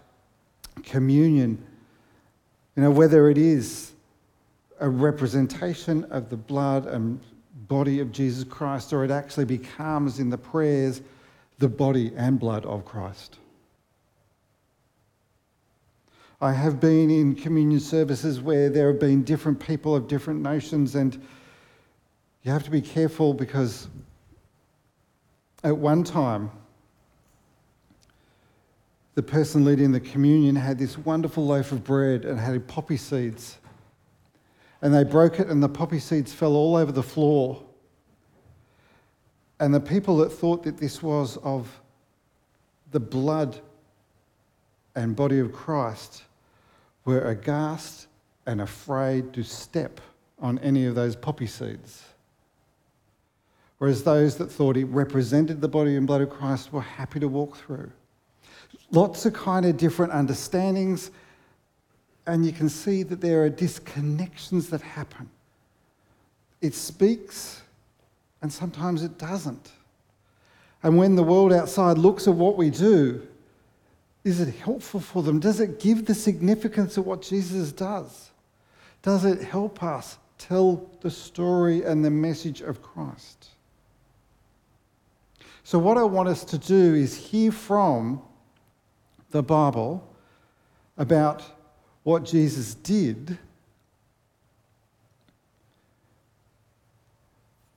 communion, 0.84 1.64
you 2.76 2.84
know, 2.84 2.92
whether 2.92 3.30
it 3.30 3.38
is 3.38 3.92
a 4.82 4.90
representation 4.90 6.04
of 6.06 6.30
the 6.30 6.36
blood 6.36 6.86
and 6.88 7.20
body 7.68 8.00
of 8.00 8.12
Jesus 8.12 8.44
Christ 8.44 8.92
or 8.92 9.06
it 9.06 9.12
actually 9.12 9.46
becomes 9.46 10.20
in 10.20 10.30
the 10.30 10.38
prayers 10.38 11.02
the 11.60 11.70
body 11.70 12.12
and 12.18 12.40
blood 12.40 12.66
of 12.66 12.84
Christ. 12.84 13.38
I 16.42 16.52
have 16.54 16.80
been 16.80 17.12
in 17.12 17.36
communion 17.36 17.80
services 17.80 18.42
where 18.42 18.70
there 18.70 18.88
have 18.88 19.00
been 19.00 19.24
different 19.24 19.60
people 19.60 19.96
of 19.96 20.08
different 20.08 20.42
nations, 20.42 20.96
and 20.96 21.14
you 22.42 22.52
have 22.52 22.64
to 22.64 22.72
be 22.72 22.82
careful 22.82 23.36
because 23.36 23.88
at 25.64 25.78
one 25.78 26.04
time, 26.04 26.50
the 29.14 29.22
person 29.22 29.64
leading 29.64 29.92
the 29.92 30.00
communion 30.00 30.56
had 30.56 30.80
this 30.80 30.98
wonderful 30.98 31.46
loaf 31.46 31.72
of 31.72 31.84
bread 31.84 32.26
and 32.26 32.40
had 32.40 32.68
poppy 32.68 32.98
seeds. 32.98 33.60
And 34.82 34.94
they 34.94 35.04
broke 35.04 35.40
it, 35.40 35.48
and 35.48 35.62
the 35.62 35.70
poppy 35.70 36.00
seeds 36.00 36.34
fell 36.34 36.56
all 36.56 36.76
over 36.76 36.92
the 36.92 37.04
floor. 37.04 37.62
And 39.60 39.74
the 39.74 39.80
people 39.80 40.18
that 40.18 40.32
thought 40.32 40.64
that 40.64 40.78
this 40.78 41.04
was 41.04 41.38
of 41.38 41.80
the 42.92 43.00
blood 43.00 43.60
and 44.96 45.16
body 45.16 45.40
of 45.40 45.54
Christ 45.54 46.24
were 47.06 47.22
aghast 47.22 48.08
and 48.46 48.62
afraid 48.62 49.34
to 49.34 49.44
step 49.44 50.02
on 50.40 50.58
any 50.60 50.86
of 50.86 50.96
those 50.96 51.16
poppy 51.16 51.48
seeds. 51.48 52.04
Whereas 53.78 54.04
those 54.04 54.38
that 54.38 54.52
thought 54.52 54.78
it 54.78 54.86
represented 54.86 55.62
the 55.62 55.68
body 55.68 55.96
and 55.96 56.06
blood 56.06 56.22
of 56.22 56.30
Christ 56.30 56.74
were 56.74 56.82
happy 56.82 57.20
to 57.20 57.28
walk 57.28 57.58
through. 57.58 57.92
Lots 58.92 59.26
of 59.26 59.34
kind 59.34 59.66
of 59.66 59.78
different 59.78 60.12
understandings, 60.12 61.12
and 62.28 62.46
you 62.46 62.52
can 62.52 62.70
see 62.70 63.04
that 63.04 63.22
there 63.22 63.44
are 63.44 63.50
disconnections 63.50 64.70
that 64.70 64.82
happen. 64.82 65.30
It 66.62 66.76
speaks, 66.76 67.62
and 68.42 68.52
sometimes 68.52 69.04
it 69.04 69.18
doesn't. 69.18 69.72
And 70.84 70.98
when 70.98 71.16
the 71.16 71.24
world 71.24 71.52
outside 71.52 71.98
looks 71.98 72.28
at 72.28 72.34
what 72.34 72.58
we 72.58 72.70
do, 72.70 73.28
is 74.24 74.40
it 74.40 74.54
helpful 74.56 75.00
for 75.00 75.24
them? 75.24 75.40
Does 75.40 75.60
it 75.60 75.80
give 75.80 76.06
the 76.06 76.14
significance 76.14 76.98
of 76.98 77.06
what 77.06 77.22
Jesus 77.22 77.72
does? 77.72 78.30
Does 79.02 79.26
it 79.26 79.42
help 79.42 79.82
us 79.82 80.18
tell 80.38 80.90
the 81.02 81.10
story 81.10 81.84
and 81.84 82.06
the 82.06 82.12
message 82.12 82.62
of 82.62 82.82
Christ? 82.84 83.50
So, 85.64 85.80
what 85.80 85.98
I 85.98 86.04
want 86.04 86.30
us 86.30 86.44
to 86.46 86.58
do 86.58 86.96
is 86.96 87.16
hear 87.16 87.52
from 87.52 88.22
the 89.32 89.42
Bible 89.42 90.08
about 90.98 91.44
what 92.04 92.24
Jesus 92.26 92.76
did 92.76 93.38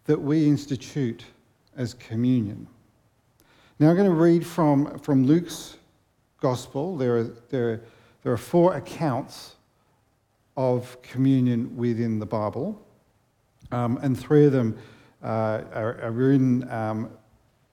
that 0.07 0.21
we 0.21 0.47
institute 0.47 1.25
as 1.77 1.95
communion. 1.95 2.67
Now, 3.79 3.91
I'm 3.91 3.97
going 3.97 4.09
to 4.09 4.15
read 4.15 4.47
from, 4.47 4.99
from 5.01 5.27
Luke's 5.27 5.77
Gospel. 6.41 6.97
There 6.97 7.17
are, 7.17 7.25
there, 7.51 7.71
are, 7.71 7.81
there 8.23 8.33
are 8.33 8.39
four 8.39 8.77
accounts 8.77 9.57
of 10.57 11.01
communion 11.03 11.77
within 11.77 12.19
the 12.19 12.27
Bible, 12.27 12.81
um, 13.73 13.99
and 14.03 14.19
three 14.19 14.47
of 14.47 14.53
them 14.53 14.79
uh, 15.23 15.63
are, 15.75 16.01
are, 16.03 16.33
in 16.33 16.71
um, 16.71 17.11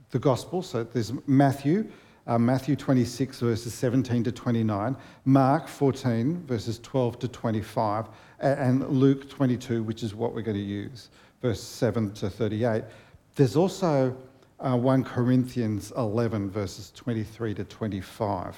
the 0.09 0.19
Gospel. 0.19 0.63
So 0.63 0.83
there's 0.83 1.13
Matthew, 1.27 1.87
uh, 2.31 2.39
Matthew 2.39 2.77
26, 2.77 3.41
verses 3.41 3.73
17 3.73 4.23
to 4.23 4.31
29, 4.31 4.95
Mark 5.25 5.67
14, 5.67 6.41
verses 6.47 6.79
12 6.79 7.19
to 7.19 7.27
25, 7.27 8.07
and 8.39 8.87
Luke 8.87 9.29
22, 9.29 9.83
which 9.83 10.01
is 10.01 10.15
what 10.15 10.33
we're 10.33 10.41
going 10.41 10.55
to 10.55 10.63
use, 10.63 11.09
verse 11.41 11.61
7 11.61 12.13
to 12.13 12.29
38. 12.29 12.85
There's 13.35 13.57
also 13.57 14.15
uh, 14.61 14.77
1 14.77 15.03
Corinthians 15.03 15.91
11, 15.97 16.49
verses 16.49 16.93
23 16.95 17.53
to 17.55 17.65
25. 17.65 18.55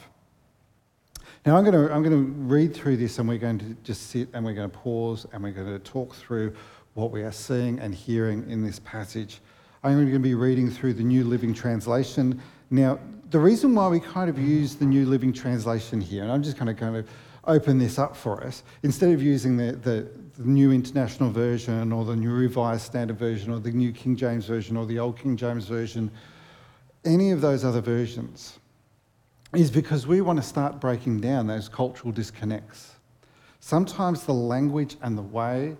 Now, 1.44 1.58
I'm 1.58 1.63
going, 1.63 1.74
to, 1.74 1.92
I'm 1.92 2.03
going 2.03 2.25
to 2.25 2.32
read 2.44 2.75
through 2.75 2.98
this 2.98 3.18
and 3.18 3.27
we're 3.27 3.39
going 3.39 3.58
to 3.58 3.75
just 3.84 4.12
sit 4.12 4.30
and 4.34 4.46
we're 4.46 4.53
going 4.53 4.70
to 4.70 4.77
pause 4.77 5.25
and 5.34 5.42
we're 5.42 5.51
going 5.51 5.65
to 5.65 5.80
talk 5.80 6.13
through 6.13 6.53
what 6.94 7.10
we 7.10 7.24
are 7.24 7.32
seeing 7.32 7.80
and 7.80 7.96
hearing 7.96 8.48
in 8.51 8.63
this 8.63 8.77
passage. 8.82 9.42
I'm 9.86 9.96
going 9.96 10.13
to 10.13 10.20
be 10.20 10.34
reading 10.34 10.72
through 10.72 10.94
the 10.94 11.04
New 11.04 11.25
Living 11.25 11.54
Translation. 11.54 12.42
Now, 12.70 13.00
the 13.32 13.40
reason 13.40 13.75
why 13.75 13.90
we 13.90 14.00
kind 14.00 14.30
of 14.30 14.40
use 14.40 14.75
the 14.75 14.86
New 14.86 15.06
Living 15.06 15.34
Translation 15.34 16.00
here, 16.00 16.24
and 16.24 16.32
I'm 16.32 16.42
just 16.42 16.56
kind 16.56 16.70
of 16.70 17.10
open 17.46 17.80
this 17.80 18.00
up 18.00 18.16
for 18.16 18.42
us, 18.46 18.63
instead 18.84 19.13
of 19.13 19.22
using 19.22 19.58
the, 19.58 19.74
the, 19.74 20.08
the 20.38 20.46
New 20.46 20.72
International 20.72 21.30
Version 21.30 21.92
or 21.92 22.06
the 22.06 22.16
New 22.16 22.32
Revised 22.32 22.86
Standard 22.86 23.20
Version 23.20 23.52
or 23.52 23.60
the 23.60 23.72
New 23.72 23.92
King 23.92 24.16
James 24.16 24.46
Version 24.46 24.78
or 24.78 24.86
the 24.86 25.00
Old 25.00 25.20
King 25.20 25.36
James 25.36 25.66
Version, 25.66 26.10
any 27.04 27.32
of 27.32 27.42
those 27.42 27.66
other 27.66 27.82
versions, 27.82 28.60
is 29.54 29.70
because 29.70 30.08
we 30.08 30.22
want 30.22 30.42
to 30.42 30.48
start 30.48 30.80
breaking 30.80 31.20
down 31.20 31.46
those 31.46 31.68
cultural 31.68 32.13
disconnects. 32.13 32.96
Sometimes 33.60 34.24
the 34.24 34.34
language 34.34 34.96
and 35.02 35.17
the 35.17 35.22
way 35.22 35.76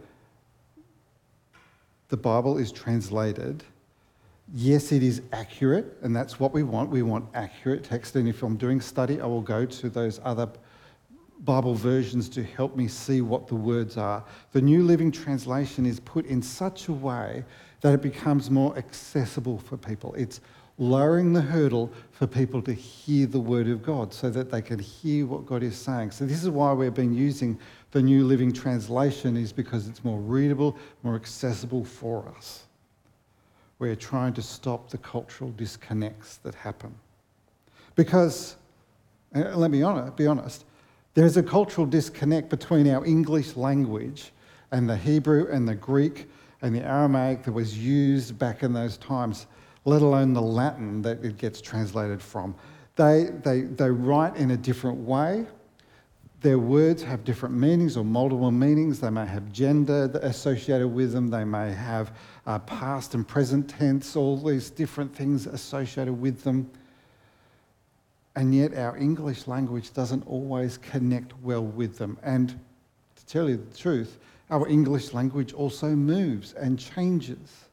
the 2.10 2.18
Bible 2.18 2.58
is 2.58 2.70
translated, 2.70 3.64
yes, 4.54 4.92
it 4.92 5.04
is 5.04 5.22
accurate, 5.34 5.98
and 6.04 6.16
that's 6.16 6.40
what 6.40 6.54
we 6.54 6.64
want. 6.64 6.90
We 6.90 7.02
want 7.02 7.26
accurate 7.34 7.84
text. 7.84 8.16
And 8.16 8.28
if 8.28 8.44
I'm 8.44 8.56
doing 8.56 8.80
study, 8.80 9.20
I 9.20 9.26
will 9.26 9.42
go 9.42 9.66
to 9.66 9.90
those 9.90 10.22
other 10.24 10.50
Bible 11.40 11.74
versions 11.74 12.30
to 12.30 12.44
help 12.44 12.76
me 12.78 12.88
see 12.88 13.22
what 13.22 13.48
the 13.48 13.56
words 13.56 13.98
are. 13.98 14.24
The 14.54 14.62
New 14.62 14.84
Living 14.84 15.12
Translation 15.12 15.86
is 15.86 16.00
put 16.00 16.26
in 16.26 16.42
such 16.42 16.88
a 16.88 16.94
way 16.94 17.44
that 17.82 17.94
it 17.94 18.02
becomes 18.02 18.50
more 18.50 18.78
accessible 18.78 19.58
for 19.58 19.76
people. 19.76 20.14
It's 20.14 20.40
lowering 20.78 21.34
the 21.34 21.42
hurdle 21.42 21.92
for 22.12 22.28
people 22.28 22.62
to 22.62 22.74
hear 22.74 23.28
the 23.28 23.40
Word 23.40 23.68
of 23.68 23.84
God 23.84 24.14
so 24.14 24.30
that 24.30 24.50
they 24.52 24.62
can 24.62 24.80
hear 24.80 25.26
what 25.26 25.46
God 25.46 25.64
is 25.64 25.76
saying. 25.76 26.12
So, 26.12 26.26
this 26.26 26.44
is 26.44 26.50
why 26.50 26.72
we've 26.74 26.94
been 26.94 27.14
using 27.14 27.60
the 27.92 28.02
New 28.02 28.26
Living 28.26 28.54
Translation, 28.54 29.36
is 29.36 29.52
because 29.52 29.88
it's 29.88 30.04
more 30.04 30.20
readable, 30.20 30.78
more 31.04 31.16
accessible 31.16 31.84
for 31.84 32.28
us. 32.38 32.63
We're 33.84 33.98
trying 33.98 34.32
to 34.36 34.42
stop 34.42 34.90
the 34.90 34.98
cultural 34.98 35.52
disconnects 35.52 36.38
that 36.38 36.56
happen. 36.56 36.96
Because, 37.98 38.56
uh, 39.36 39.58
let 39.58 39.72
me 39.72 39.80
be 40.16 40.26
honest, 40.26 40.64
there's 41.16 41.36
a 41.36 41.44
cultural 41.44 41.86
disconnect 41.86 42.50
between 42.50 42.88
our 42.88 43.06
English 43.06 43.58
language 43.58 44.32
and 44.72 44.90
the 44.90 44.96
Hebrew 44.96 45.52
and 45.52 45.68
the 45.68 45.76
Greek 45.76 46.30
and 46.62 46.74
the 46.74 46.80
Aramaic 46.80 47.44
that 47.44 47.52
was 47.52 47.78
used 47.78 48.40
back 48.40 48.64
in 48.64 48.72
those 48.72 48.96
times, 48.96 49.48
let 49.84 50.02
alone 50.02 50.32
the 50.32 50.42
Latin 50.42 51.02
that 51.02 51.22
it 51.22 51.36
gets 51.38 51.60
translated 51.60 52.22
from. 52.22 52.56
They, 52.96 53.32
they, 53.44 53.64
they 53.64 53.90
write 53.90 54.38
in 54.38 54.52
a 54.52 54.58
different 54.58 55.00
way. 55.00 55.46
Their 56.44 56.60
words 56.60 57.02
have 57.04 57.24
different 57.24 57.56
meanings 57.56 57.96
or 57.96 58.04
multiple 58.04 58.52
meanings. 58.52 59.00
They 59.00 59.10
may 59.10 59.26
have 59.26 59.50
gender 59.54 60.12
associated 60.22 60.90
with 60.90 61.14
them. 61.14 61.30
They 61.30 61.46
may 61.46 61.72
have 61.72 62.12
uh, 62.46 62.60
past 62.60 63.14
and 63.14 63.26
present 63.26 63.70
tense, 63.70 64.18
all 64.18 64.36
these 64.36 64.70
different 64.70 65.16
things 65.16 65.48
associated 65.48 66.12
with 66.12 66.44
them. 66.44 66.70
And 68.36 68.54
yet, 68.54 68.74
our 68.74 68.98
English 68.98 69.48
language 69.48 69.94
doesn't 69.94 70.28
always 70.28 70.78
connect 70.78 71.32
well 71.42 71.64
with 71.64 71.98
them. 71.98 72.18
And 72.24 72.50
to 72.50 73.26
tell 73.26 73.50
you 73.50 73.56
the 73.56 73.78
truth, 73.78 74.18
our 74.50 74.68
English 74.68 75.14
language 75.14 75.54
also 75.54 75.96
moves 75.96 76.52
and 76.56 76.78
changes. 76.78 77.70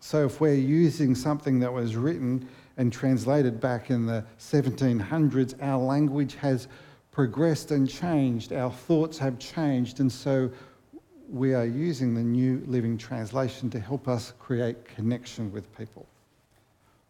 So, 0.00 0.24
if 0.24 0.40
we're 0.40 0.54
using 0.54 1.14
something 1.14 1.60
that 1.60 1.70
was 1.70 1.96
written 1.96 2.48
and 2.78 2.92
translated 2.92 3.60
back 3.60 3.90
in 3.90 4.06
the 4.06 4.24
1700s, 4.38 5.60
our 5.60 5.78
language 5.78 6.36
has 6.36 6.68
progressed 7.10 7.72
and 7.72 7.90
changed, 7.90 8.52
our 8.52 8.70
thoughts 8.70 9.18
have 9.18 9.38
changed, 9.38 9.98
and 9.98 10.10
so 10.10 10.48
we 11.28 11.52
are 11.54 11.66
using 11.66 12.14
the 12.14 12.22
New 12.22 12.62
Living 12.66 12.96
Translation 12.96 13.68
to 13.70 13.80
help 13.80 14.06
us 14.06 14.32
create 14.38 14.84
connection 14.86 15.52
with 15.52 15.76
people. 15.76 16.06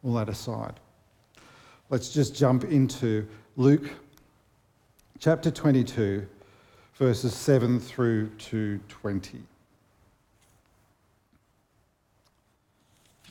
All 0.02 0.14
that 0.14 0.30
aside. 0.30 0.80
Let's 1.90 2.08
just 2.12 2.34
jump 2.34 2.64
into 2.64 3.28
Luke 3.56 3.90
chapter 5.18 5.50
22, 5.50 6.26
verses 6.94 7.34
7 7.34 7.78
through 7.78 8.28
to 8.30 8.80
20. 8.88 9.42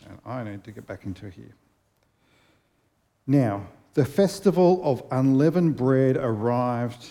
And 0.08 0.19
I 0.26 0.43
need 0.43 0.63
to 0.63 0.71
get 0.71 0.86
back 0.86 1.06
into 1.06 1.30
here. 1.30 1.54
Now, 3.28 3.68
the 3.94 4.06
festival 4.06 4.82
of 4.84 5.04
unleavened 5.12 5.76
bread 5.76 6.18
arrived, 6.18 7.06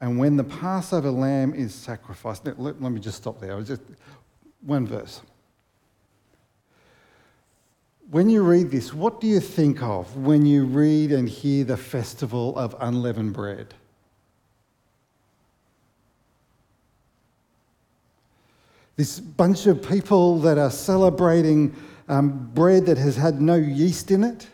and 0.00 0.18
when 0.18 0.36
the 0.36 0.44
Passover 0.44 1.10
lamb 1.10 1.52
is 1.54 1.74
sacrificed. 1.74 2.46
Let, 2.46 2.80
let, 2.80 2.92
me 2.92 3.00
just 3.00 3.18
stop 3.18 3.40
there. 3.40 3.60
Just 3.62 3.82
one 4.60 4.86
verse 4.86 5.20
when 8.10 8.30
you 8.30 8.42
read 8.42 8.70
this, 8.70 8.94
what 8.94 9.20
do 9.20 9.26
you 9.26 9.40
think 9.40 9.82
of 9.82 10.16
when 10.16 10.46
you 10.46 10.64
read 10.64 11.12
and 11.12 11.28
hear 11.28 11.64
the 11.64 11.76
festival 11.76 12.56
of 12.56 12.74
unleavened 12.80 13.34
bread? 13.34 13.74
This 18.96 19.20
bunch 19.20 19.66
of 19.66 19.86
people 19.86 20.38
that 20.40 20.58
are 20.58 20.70
celebrating 20.70 21.76
um, 22.08 22.50
bread 22.54 22.86
that 22.86 22.96
has 22.96 23.14
had 23.14 23.40
no 23.40 23.54
yeast 23.54 24.10
in 24.10 24.24
it. 24.24 24.46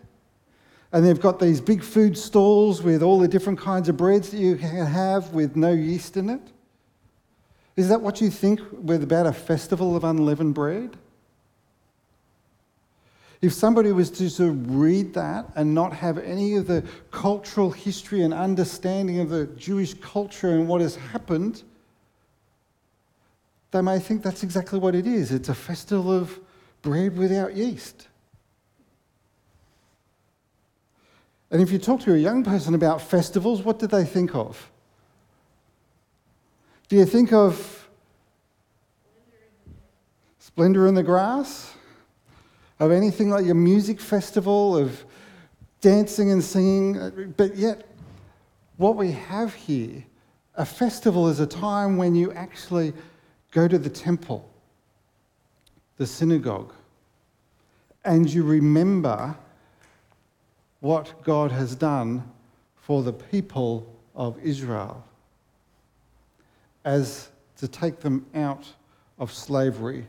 And 0.94 1.04
they've 1.04 1.20
got 1.20 1.40
these 1.40 1.60
big 1.60 1.82
food 1.82 2.16
stalls 2.16 2.80
with 2.80 3.02
all 3.02 3.18
the 3.18 3.26
different 3.26 3.58
kinds 3.58 3.88
of 3.88 3.96
breads 3.96 4.30
that 4.30 4.38
you 4.38 4.54
can 4.54 4.86
have 4.86 5.34
with 5.34 5.56
no 5.56 5.72
yeast 5.72 6.16
in 6.16 6.30
it. 6.30 6.40
Is 7.74 7.88
that 7.88 8.00
what 8.00 8.20
you 8.20 8.30
think 8.30 8.60
with 8.70 9.02
about 9.02 9.26
a 9.26 9.32
festival 9.32 9.96
of 9.96 10.04
unleavened 10.04 10.54
bread? 10.54 10.96
If 13.42 13.52
somebody 13.52 13.90
was 13.90 14.08
to 14.12 14.30
sort 14.30 14.50
of 14.50 14.76
read 14.76 15.14
that 15.14 15.50
and 15.56 15.74
not 15.74 15.92
have 15.94 16.16
any 16.18 16.54
of 16.54 16.68
the 16.68 16.84
cultural 17.10 17.72
history 17.72 18.22
and 18.22 18.32
understanding 18.32 19.18
of 19.18 19.30
the 19.30 19.46
Jewish 19.46 19.94
culture 19.94 20.50
and 20.50 20.68
what 20.68 20.80
has 20.80 20.94
happened, 20.94 21.64
they 23.72 23.82
may 23.82 23.98
think 23.98 24.22
that's 24.22 24.44
exactly 24.44 24.78
what 24.78 24.94
it 24.94 25.08
is. 25.08 25.32
It's 25.32 25.48
a 25.48 25.54
festival 25.54 26.12
of 26.12 26.38
bread 26.82 27.16
without 27.16 27.56
yeast. 27.56 28.06
And 31.54 31.62
if 31.62 31.70
you 31.70 31.78
talk 31.78 32.00
to 32.00 32.12
a 32.12 32.18
young 32.18 32.42
person 32.42 32.74
about 32.74 33.00
festivals, 33.00 33.62
what 33.62 33.78
do 33.78 33.86
they 33.86 34.04
think 34.04 34.34
of? 34.34 34.72
Do 36.88 36.96
you 36.96 37.06
think 37.06 37.32
of 37.32 37.88
Splendour 40.40 40.88
in 40.88 40.96
the 40.96 41.04
Grass? 41.04 41.72
Of 42.80 42.90
anything 42.90 43.30
like 43.30 43.44
your 43.44 43.54
music 43.54 44.00
festival, 44.00 44.76
of 44.76 45.04
dancing 45.80 46.32
and 46.32 46.42
singing? 46.42 47.32
But 47.36 47.54
yet, 47.54 47.86
what 48.76 48.96
we 48.96 49.12
have 49.12 49.54
here, 49.54 50.04
a 50.56 50.66
festival 50.66 51.28
is 51.28 51.38
a 51.38 51.46
time 51.46 51.96
when 51.96 52.16
you 52.16 52.32
actually 52.32 52.92
go 53.52 53.68
to 53.68 53.78
the 53.78 53.90
temple, 53.90 54.50
the 55.98 56.06
synagogue, 56.08 56.74
and 58.04 58.28
you 58.28 58.42
remember 58.42 59.36
what 60.84 61.22
God 61.22 61.50
has 61.50 61.74
done 61.74 62.22
for 62.76 63.02
the 63.02 63.12
people 63.14 63.90
of 64.14 64.38
Israel 64.42 65.02
as 66.84 67.30
to 67.56 67.66
take 67.66 68.00
them 68.00 68.26
out 68.34 68.66
of 69.18 69.32
slavery 69.32 70.06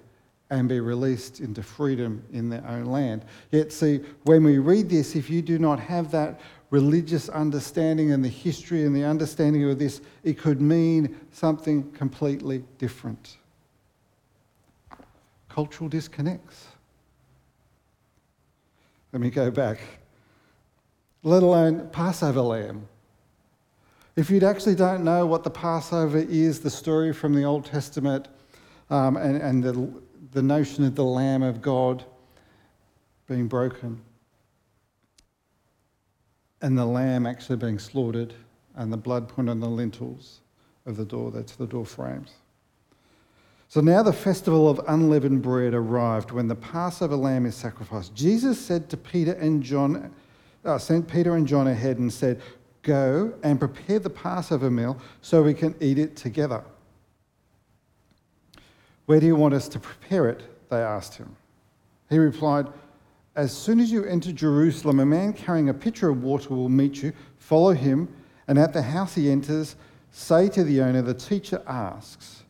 and 0.49 0.67
be 0.67 0.81
released 0.81 1.39
into 1.39 1.63
freedom 1.63 2.21
in 2.33 2.49
their 2.49 2.67
own 2.67 2.87
land. 2.87 3.23
Yet, 3.51 3.71
see, 3.71 4.01
when 4.25 4.43
we 4.43 4.57
read 4.57 4.89
this, 4.89 5.15
if 5.15 5.29
you 5.29 5.41
do 5.41 5.57
not 5.57 5.79
have 5.79 6.11
that 6.11 6.41
religious 6.71 7.29
understanding 7.29 8.11
and 8.11 8.21
the 8.21 8.27
history 8.27 8.83
and 8.83 8.93
the 8.93 9.05
understanding 9.05 9.63
of 9.69 9.79
this, 9.79 10.01
it 10.25 10.37
could 10.37 10.59
mean 10.59 11.17
something 11.31 11.89
completely 11.93 12.65
different. 12.79 13.37
Cultural 15.47 15.89
disconnects. 15.89 16.67
Let 19.13 19.21
me 19.21 19.29
go 19.29 19.49
back 19.49 19.79
let 21.25 21.41
alone 21.41 21.89
Passover 21.91 22.39
lamb. 22.39 22.87
If 24.15 24.29
you 24.29 24.39
actually 24.45 24.75
don't 24.75 25.03
know 25.03 25.25
what 25.25 25.43
the 25.43 25.49
Passover 25.49 26.19
is, 26.19 26.59
the 26.59 26.69
story 26.69 27.11
from 27.11 27.33
the 27.33 27.43
Old 27.43 27.65
Testament, 27.65 28.27
um, 28.91 29.17
and, 29.17 29.41
and 29.41 29.63
the, 29.63 29.91
the 30.33 30.43
notion 30.43 30.85
of 30.85 30.93
the 30.93 31.03
Lamb 31.03 31.41
of 31.41 31.63
God 31.63 32.05
being 33.27 33.47
broken, 33.47 33.99
and 36.61 36.77
the 36.77 36.85
lamb 36.85 37.25
actually 37.25 37.57
being 37.57 37.79
slaughtered, 37.79 38.35
and 38.75 38.93
the 38.93 38.97
blood 38.97 39.27
put 39.27 39.49
on 39.49 39.59
the 39.59 39.67
lintels 39.67 40.41
of 40.85 40.95
the 40.95 41.05
door, 41.05 41.31
that's 41.31 41.55
the 41.55 41.65
door 41.65 41.87
frames. 41.87 42.33
So 43.67 43.81
now 43.81 44.03
the 44.03 44.13
festival 44.13 44.69
of 44.69 44.79
unleavened 44.87 45.41
bread 45.41 45.73
arrived 45.73 46.29
when 46.29 46.47
the 46.47 46.55
Passover 46.55 47.15
lamb 47.15 47.47
is 47.47 47.55
sacrificed. 47.55 48.13
Jesus 48.13 48.63
said 48.63 48.91
to 48.91 48.97
Peter 48.97 49.33
and 49.33 49.63
John, 49.63 50.13
uh, 50.65 50.77
sent 50.77 51.07
Peter 51.07 51.35
and 51.35 51.47
John 51.47 51.67
ahead 51.67 51.99
and 51.99 52.11
said, 52.11 52.41
Go 52.81 53.33
and 53.43 53.59
prepare 53.59 53.99
the 53.99 54.09
Passover 54.09 54.69
meal 54.69 54.99
so 55.21 55.41
we 55.41 55.53
can 55.53 55.75
eat 55.79 55.97
it 55.97 56.15
together. 56.15 56.63
Where 59.05 59.19
do 59.19 59.25
you 59.25 59.35
want 59.35 59.53
us 59.53 59.67
to 59.69 59.79
prepare 59.79 60.29
it? 60.29 60.43
They 60.69 60.77
asked 60.77 61.15
him. 61.15 61.35
He 62.09 62.17
replied, 62.17 62.67
As 63.35 63.55
soon 63.55 63.79
as 63.79 63.91
you 63.91 64.05
enter 64.05 64.31
Jerusalem, 64.31 64.99
a 64.99 65.05
man 65.05 65.33
carrying 65.33 65.69
a 65.69 65.73
pitcher 65.73 66.09
of 66.09 66.23
water 66.23 66.49
will 66.49 66.69
meet 66.69 67.01
you. 67.01 67.13
Follow 67.37 67.73
him, 67.73 68.07
and 68.47 68.57
at 68.59 68.73
the 68.73 68.81
house 68.81 69.15
he 69.15 69.29
enters, 69.29 69.75
say 70.11 70.47
to 70.49 70.63
the 70.63 70.81
owner, 70.81 71.01
The 71.01 71.13
teacher 71.13 71.61
asks, 71.67 72.44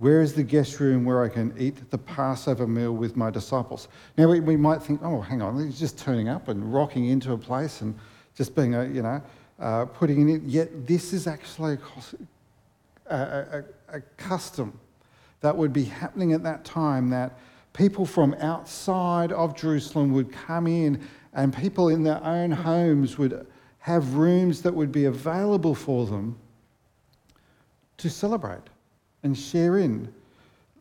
where 0.00 0.22
is 0.22 0.32
the 0.32 0.42
guest 0.42 0.80
room 0.80 1.04
where 1.04 1.22
I 1.22 1.28
can 1.28 1.54
eat 1.58 1.90
the 1.90 1.98
Passover 1.98 2.66
meal 2.66 2.92
with 2.92 3.16
my 3.16 3.28
disciples? 3.28 3.86
Now, 4.16 4.30
we, 4.30 4.40
we 4.40 4.56
might 4.56 4.82
think, 4.82 5.02
oh, 5.02 5.20
hang 5.20 5.42
on, 5.42 5.62
he's 5.62 5.78
just 5.78 5.98
turning 5.98 6.26
up 6.26 6.48
and 6.48 6.72
rocking 6.72 7.08
into 7.08 7.32
a 7.32 7.38
place 7.38 7.82
and 7.82 7.94
just 8.34 8.54
being, 8.54 8.74
a, 8.74 8.86
you 8.86 9.02
know, 9.02 9.20
uh, 9.58 9.84
putting 9.84 10.22
in 10.22 10.36
it. 10.36 10.42
Yet, 10.44 10.86
this 10.86 11.12
is 11.12 11.26
actually 11.26 11.76
a, 13.08 13.16
a, 13.16 13.64
a 13.92 14.00
custom 14.16 14.72
that 15.42 15.54
would 15.54 15.74
be 15.74 15.84
happening 15.84 16.32
at 16.32 16.42
that 16.44 16.64
time 16.64 17.10
that 17.10 17.38
people 17.74 18.06
from 18.06 18.32
outside 18.40 19.32
of 19.32 19.54
Jerusalem 19.54 20.14
would 20.14 20.32
come 20.32 20.66
in 20.66 21.06
and 21.34 21.54
people 21.54 21.90
in 21.90 22.04
their 22.04 22.24
own 22.24 22.50
homes 22.50 23.18
would 23.18 23.46
have 23.80 24.14
rooms 24.14 24.62
that 24.62 24.74
would 24.74 24.92
be 24.92 25.04
available 25.04 25.74
for 25.74 26.06
them 26.06 26.38
to 27.98 28.08
celebrate 28.08 28.69
and 29.22 29.36
share 29.36 29.78
in. 29.78 30.12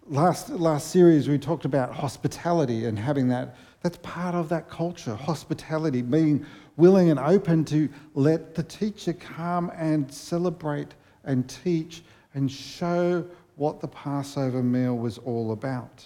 Last, 0.07 0.49
last 0.49 0.89
series, 0.89 1.29
we 1.29 1.37
talked 1.37 1.65
about 1.65 1.93
hospitality 1.93 2.85
and 2.85 2.97
having 2.97 3.27
that. 3.29 3.55
That's 3.81 3.97
part 3.97 4.35
of 4.35 4.49
that 4.49 4.69
culture, 4.69 5.15
hospitality, 5.15 6.01
being 6.01 6.45
willing 6.77 7.09
and 7.09 7.19
open 7.19 7.63
to 7.65 7.89
let 8.15 8.55
the 8.55 8.63
teacher 8.63 9.13
come 9.13 9.71
and 9.75 10.11
celebrate 10.11 10.95
and 11.23 11.47
teach 11.47 12.01
and 12.33 12.51
show 12.51 13.25
what 13.55 13.81
the 13.81 13.87
Passover 13.87 14.63
meal 14.63 14.97
was 14.97 15.17
all 15.19 15.51
about. 15.51 16.03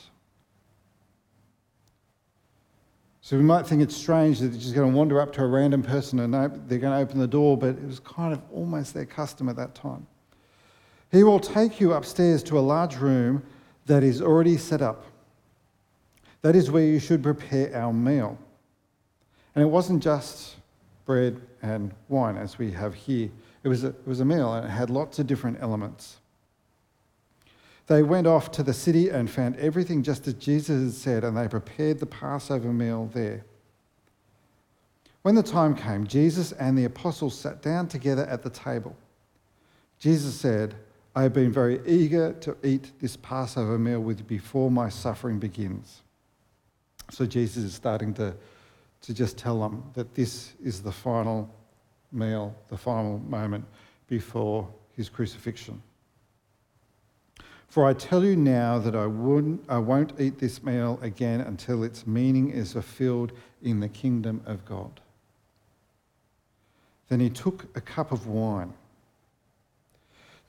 So 3.22 3.38
we 3.38 3.43
might 3.43 3.65
think 3.65 3.82
it's 3.82 3.96
strange 3.96 4.39
that 4.39 4.48
they're 4.48 4.60
just 4.60 4.76
going 4.76 4.91
to 4.91 4.98
wander 4.98 5.22
up 5.22 5.32
to 5.34 5.43
a 5.43 5.48
random 5.48 5.82
person 5.82 6.19
and 6.19 6.34
they're 6.34 6.50
going 6.50 6.82
to 6.82 6.98
open 6.98 7.19
the 7.19 7.28
door, 7.28 7.58
but 7.58 7.69
it 7.69 7.86
was 7.86 8.02
kind 8.02 8.34
of 8.34 8.41
almost 8.52 8.93
their 8.93 9.06
custom 9.06 9.48
at 9.48 9.56
that 9.56 9.76
time. 9.76 10.06
He 11.13 11.23
will 11.23 11.39
take 11.39 11.80
you 11.80 11.93
upstairs 11.93 12.41
to 12.43 12.58
a 12.58 12.60
large 12.60 12.95
room 12.95 13.43
that 13.86 14.04
is 14.04 14.19
already 14.19 14.58
set 14.58 14.82
up. 14.82 15.06
That 16.41 16.56
is 16.56 16.71
where 16.71 16.84
you 16.84 16.97
should 16.97 17.21
prepare 17.21 17.73
our 17.76 17.93
meal. 17.93 18.36
And 19.54 19.63
it 19.63 19.67
wasn't 19.67 20.02
just 20.02 20.56
bread 21.06 21.39
and 21.62 21.93
wine 22.10 22.36
as 22.36 22.58
we 22.58 22.71
have 22.71 22.95
here, 22.95 23.30
it 23.63 23.67
was 23.67 23.84
a, 23.84 23.89
it 23.89 24.08
was 24.08 24.21
a 24.21 24.26
meal 24.26 24.54
and 24.54 24.65
it 24.65 24.69
had 24.69 24.89
lots 24.89 25.19
of 25.19 25.28
different 25.28 25.60
elements. 25.62 26.17
They 27.86 28.02
went 28.02 28.26
off 28.26 28.52
to 28.54 28.63
the 28.63 28.73
city 28.73 29.10
and 29.10 29.30
found 29.30 29.56
everything 29.58 30.02
just 30.02 30.28
as 30.28 30.34
Jesus 30.34 30.84
had 30.84 30.93
said, 30.93 31.23
and 31.23 31.38
they 31.38 31.47
prepared 31.47 31.99
the 31.99 32.08
Passover 32.08 32.73
meal 32.73 33.12
there. 33.13 33.45
When 35.21 35.36
the 35.36 35.43
time 35.43 35.76
came, 35.76 36.08
Jesus 36.08 36.54
and 36.54 36.76
the 36.76 36.86
apostles 36.86 37.38
sat 37.38 37.62
down 37.62 37.88
together 37.88 38.26
at 38.26 38.41
the 38.41 38.49
table. 38.49 38.95
Jesus 39.99 40.34
said, 40.34 40.73
I 41.15 41.21
have 41.23 41.34
been 41.34 41.52
very 41.52 41.80
eager 41.86 42.34
to 42.41 42.58
eat 42.63 42.91
this 42.99 43.17
Passover 43.17 43.78
meal 43.78 43.99
with 43.99 44.19
you 44.19 44.26
before 44.26 44.71
my 44.71 44.89
suffering 44.89 45.38
begins. 45.38 46.02
So 47.12 47.26
Jesus 47.26 47.63
is 47.63 47.76
starting 47.76 48.13
to, 48.15 48.34
to 49.02 49.13
just 49.13 49.38
tell 49.38 49.60
them 49.60 49.84
that 49.93 50.15
this 50.15 50.54
is 50.63 50.82
the 50.82 50.91
final 50.91 51.54
meal, 52.12 52.56
the 52.69 52.78
final 52.78 53.19
moment 53.19 53.65
before 54.08 54.67
his 54.95 55.10
crucifixion. 55.10 55.82
For 57.67 57.88
I 57.88 57.93
tell 57.93 58.23
you 58.23 58.36
now 58.36 58.78
that 58.80 58.95
I, 58.95 59.08
wouldn't, 59.08 59.63
I 59.67 59.80
won't 59.80 60.13
eat 60.19 60.38
this 60.38 60.63
meal 60.63 60.99
again 61.02 61.41
until 61.41 61.84
its 61.84 62.06
meaning 62.06 62.52
is 62.52 62.73
fulfilled 62.73 63.32
in 63.63 63.80
the 63.80 63.89
kingdom 63.89 64.41
of 64.45 64.63
God. 64.65 64.99
Then 67.10 67.19
he 67.19 67.30
took 67.30 67.65
a 67.76 67.82
cup 67.82 68.12
of 68.12 68.28
wine. 68.28 68.73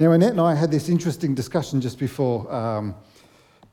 Now, 0.01 0.11
Annette 0.11 0.33
and 0.33 0.41
I 0.41 0.57
had 0.57 0.73
this 0.73 0.89
interesting 0.89 1.37
discussion 1.37 1.81
just 1.81 2.01
before, 2.01 2.53
um, 2.53 2.97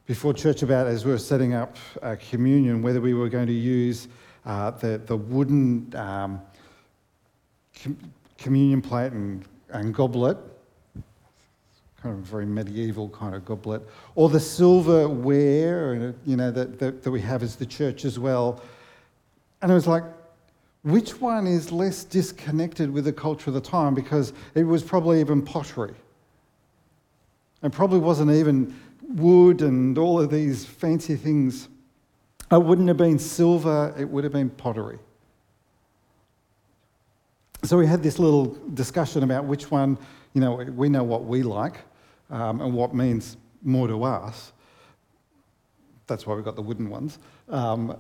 before 0.05 0.35
church 0.35 0.61
about 0.61 0.85
as 0.85 1.03
we 1.03 1.11
were 1.11 1.17
setting 1.17 1.55
up 1.55 1.77
uh, 2.03 2.15
communion, 2.29 2.83
whether 2.83 3.01
we 3.01 3.15
were 3.15 3.27
going 3.27 3.47
to 3.47 3.53
use 3.53 4.07
uh, 4.45 4.69
the, 4.69 4.99
the 4.99 5.17
wooden 5.17 5.91
um, 5.95 6.39
com- 7.81 7.97
communion 8.37 8.83
plate 8.83 9.13
and, 9.13 9.45
and 9.69 9.95
goblet, 9.95 10.37
kind 12.03 12.15
of 12.15 12.23
very 12.23 12.45
medieval 12.45 13.09
kind 13.09 13.33
of 13.33 13.43
goblet, 13.43 13.81
or 14.13 14.29
the 14.29 14.39
silverware, 14.39 16.13
you 16.27 16.35
know, 16.35 16.51
that, 16.51 16.77
that, 16.77 17.01
that 17.01 17.09
we 17.09 17.19
have 17.19 17.41
as 17.41 17.55
the 17.55 17.65
church 17.65 18.05
as 18.05 18.19
well. 18.19 18.61
And 19.63 19.71
it 19.71 19.73
was 19.73 19.87
like, 19.87 20.03
which 20.83 21.19
one 21.19 21.47
is 21.47 21.71
less 21.71 22.03
disconnected 22.03 22.91
with 22.91 23.05
the 23.05 23.13
culture 23.13 23.49
of 23.49 23.55
the 23.55 23.61
time? 23.61 23.95
Because 23.95 24.33
it 24.53 24.65
was 24.65 24.83
probably 24.83 25.19
even 25.19 25.41
pottery. 25.41 25.95
It 27.63 27.71
probably 27.71 27.99
wasn't 27.99 28.31
even 28.31 28.75
wood 29.07 29.61
and 29.61 29.97
all 29.97 30.19
of 30.19 30.31
these 30.31 30.65
fancy 30.65 31.15
things. 31.15 31.69
It 32.51 32.61
wouldn't 32.61 32.87
have 32.87 32.97
been 32.97 33.19
silver, 33.19 33.93
it 33.97 34.09
would 34.09 34.23
have 34.23 34.33
been 34.33 34.49
pottery. 34.49 34.99
So 37.63 37.77
we 37.77 37.85
had 37.85 38.01
this 38.01 38.17
little 38.17 38.57
discussion 38.73 39.23
about 39.23 39.45
which 39.45 39.69
one, 39.69 39.97
you 40.33 40.41
know, 40.41 40.55
we 40.55 40.89
know 40.89 41.03
what 41.03 41.25
we 41.25 41.43
like 41.43 41.75
um, 42.31 42.59
and 42.61 42.73
what 42.73 42.95
means 42.95 43.37
more 43.61 43.87
to 43.87 44.03
us. 44.03 44.51
That's 46.07 46.25
why 46.25 46.33
we've 46.33 46.43
got 46.43 46.55
the 46.55 46.61
wooden 46.61 46.89
ones. 46.89 47.19
Um, 47.47 47.95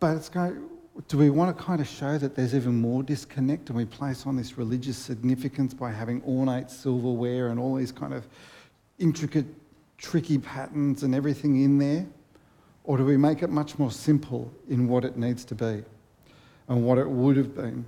but 0.00 0.16
it's 0.16 0.28
going, 0.28 0.68
do 1.06 1.16
we 1.16 1.30
want 1.30 1.56
to 1.56 1.62
kind 1.62 1.80
of 1.80 1.86
show 1.86 2.18
that 2.18 2.34
there's 2.34 2.54
even 2.54 2.74
more 2.74 3.02
disconnect 3.02 3.68
and 3.68 3.78
we 3.78 3.84
place 3.84 4.26
on 4.26 4.36
this 4.36 4.58
religious 4.58 4.98
significance 4.98 5.72
by 5.72 5.92
having 5.92 6.22
ornate 6.24 6.70
silverware 6.70 7.48
and 7.48 7.60
all 7.60 7.76
these 7.76 7.92
kind 7.92 8.12
of 8.12 8.26
intricate, 8.98 9.46
tricky 9.96 10.38
patterns 10.38 11.04
and 11.04 11.14
everything 11.14 11.62
in 11.62 11.78
there? 11.78 12.04
Or 12.82 12.96
do 12.96 13.04
we 13.04 13.16
make 13.16 13.42
it 13.42 13.50
much 13.50 13.78
more 13.78 13.92
simple 13.92 14.52
in 14.68 14.88
what 14.88 15.04
it 15.04 15.16
needs 15.16 15.44
to 15.46 15.54
be 15.54 15.84
and 16.68 16.84
what 16.84 16.98
it 16.98 17.08
would 17.08 17.36
have 17.36 17.54
been? 17.54 17.84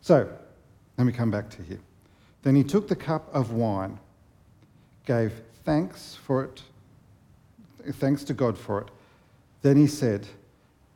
So, 0.00 0.28
let 0.96 1.04
me 1.04 1.12
come 1.12 1.30
back 1.30 1.50
to 1.50 1.62
here. 1.62 1.80
Then 2.42 2.56
he 2.56 2.64
took 2.64 2.88
the 2.88 2.96
cup 2.96 3.28
of 3.34 3.52
wine, 3.52 3.98
gave 5.04 5.32
thanks 5.64 6.14
for 6.14 6.44
it, 6.44 6.62
thanks 7.94 8.24
to 8.24 8.34
God 8.34 8.56
for 8.56 8.80
it. 8.80 8.88
Then 9.62 9.76
he 9.76 9.86
said, 9.86 10.26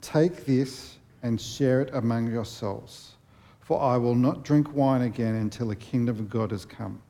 Take 0.01 0.45
this 0.47 0.99
and 1.23 1.41
share 1.41 1.83
it 1.83 1.91
among 1.93 2.31
yourselves, 2.31 3.15
for 3.61 3.81
I 3.81 3.97
will 3.97 4.15
not 4.15 4.45
drink 4.45 4.75
wine 4.75 5.03
again 5.03 5.35
until 5.37 5.69
the 5.69 5.77
kingdom 5.77 6.19
of 6.19 6.31
God 6.31 6.51
has 6.51 6.65
come. 6.65 7.01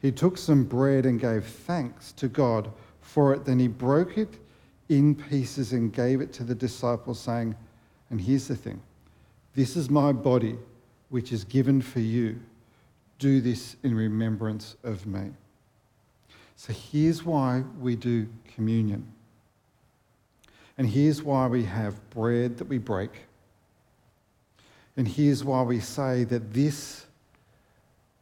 He 0.00 0.12
took 0.12 0.38
some 0.38 0.64
bread 0.64 1.06
and 1.06 1.20
gave 1.20 1.44
thanks 1.44 2.12
to 2.12 2.28
God 2.28 2.70
for 3.00 3.34
it. 3.34 3.44
Then 3.44 3.58
he 3.58 3.68
broke 3.68 4.16
it 4.16 4.38
in 4.88 5.14
pieces 5.14 5.72
and 5.72 5.92
gave 5.92 6.20
it 6.20 6.32
to 6.34 6.44
the 6.44 6.54
disciples, 6.54 7.20
saying, 7.20 7.54
And 8.10 8.20
here's 8.20 8.48
the 8.48 8.56
thing 8.56 8.80
this 9.54 9.76
is 9.76 9.90
my 9.90 10.12
body, 10.12 10.56
which 11.10 11.32
is 11.32 11.44
given 11.44 11.82
for 11.82 12.00
you. 12.00 12.40
Do 13.18 13.40
this 13.40 13.76
in 13.82 13.94
remembrance 13.94 14.76
of 14.82 15.06
me. 15.06 15.30
So 16.56 16.72
here's 16.72 17.24
why 17.24 17.64
we 17.78 17.96
do 17.96 18.28
communion. 18.54 19.06
And 20.80 20.88
here's 20.88 21.22
why 21.22 21.46
we 21.46 21.64
have 21.64 22.08
bread 22.08 22.56
that 22.56 22.66
we 22.66 22.78
break. 22.78 23.10
And 24.96 25.06
here's 25.06 25.44
why 25.44 25.60
we 25.60 25.78
say 25.78 26.24
that 26.24 26.54
this 26.54 27.04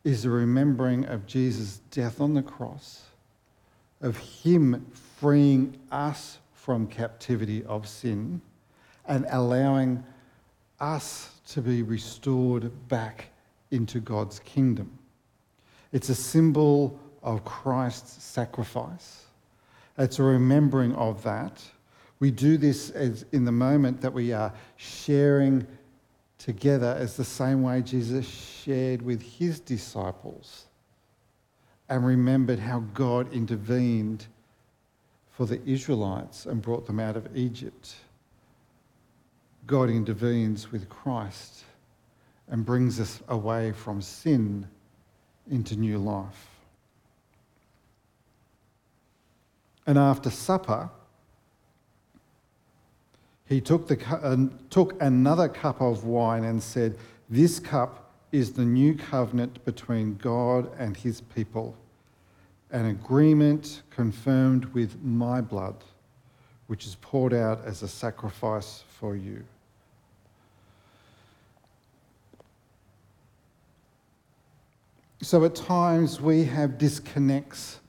is 0.02 0.24
a 0.24 0.30
remembering 0.30 1.04
of 1.04 1.24
Jesus' 1.24 1.80
death 1.92 2.20
on 2.20 2.34
the 2.34 2.42
cross, 2.42 3.04
of 4.00 4.16
Him 4.16 4.84
freeing 5.20 5.78
us 5.92 6.38
from 6.52 6.88
captivity 6.88 7.64
of 7.64 7.86
sin 7.86 8.40
and 9.06 9.24
allowing 9.30 10.02
us 10.80 11.30
to 11.50 11.62
be 11.62 11.84
restored 11.84 12.72
back 12.88 13.26
into 13.70 14.00
God's 14.00 14.40
kingdom. 14.40 14.98
It's 15.92 16.08
a 16.08 16.14
symbol 16.16 16.98
of 17.22 17.44
Christ's 17.44 18.20
sacrifice. 18.24 19.26
It's 19.96 20.18
a 20.18 20.24
remembering 20.24 20.92
of 20.96 21.22
that. 21.22 21.62
We 22.20 22.30
do 22.30 22.56
this 22.56 22.90
in 23.32 23.44
the 23.44 23.52
moment 23.52 24.00
that 24.00 24.12
we 24.12 24.32
are 24.32 24.52
sharing 24.76 25.66
together 26.38 26.96
as 26.98 27.16
the 27.16 27.24
same 27.24 27.62
way 27.62 27.82
Jesus 27.82 28.26
shared 28.26 29.02
with 29.02 29.22
his 29.22 29.60
disciples 29.60 30.66
and 31.88 32.04
remembered 32.04 32.58
how 32.58 32.80
God 32.94 33.32
intervened 33.32 34.26
for 35.30 35.46
the 35.46 35.62
Israelites 35.64 36.46
and 36.46 36.60
brought 36.60 36.86
them 36.86 36.98
out 36.98 37.16
of 37.16 37.36
Egypt. 37.36 37.94
God 39.66 39.88
intervenes 39.88 40.72
with 40.72 40.88
Christ 40.88 41.64
and 42.48 42.64
brings 42.64 42.98
us 42.98 43.20
away 43.28 43.72
from 43.72 44.02
sin 44.02 44.66
into 45.50 45.76
new 45.76 45.98
life. 45.98 46.48
And 49.86 49.96
after 49.96 50.30
supper, 50.30 50.90
he 53.48 53.62
took, 53.62 53.88
the, 53.88 54.50
took 54.68 55.00
another 55.02 55.48
cup 55.48 55.80
of 55.80 56.04
wine 56.04 56.44
and 56.44 56.62
said, 56.62 56.98
This 57.30 57.58
cup 57.58 58.12
is 58.30 58.52
the 58.52 58.64
new 58.64 58.94
covenant 58.94 59.64
between 59.64 60.16
God 60.16 60.70
and 60.78 60.94
his 60.94 61.22
people, 61.22 61.74
an 62.70 62.84
agreement 62.86 63.82
confirmed 63.88 64.66
with 64.66 65.02
my 65.02 65.40
blood, 65.40 65.76
which 66.66 66.86
is 66.86 66.96
poured 66.96 67.32
out 67.32 67.64
as 67.64 67.82
a 67.82 67.88
sacrifice 67.88 68.84
for 68.98 69.16
you. 69.16 69.42
So 75.22 75.42
at 75.44 75.54
times 75.54 76.20
we 76.20 76.44
have 76.44 76.76
disconnects 76.76 77.80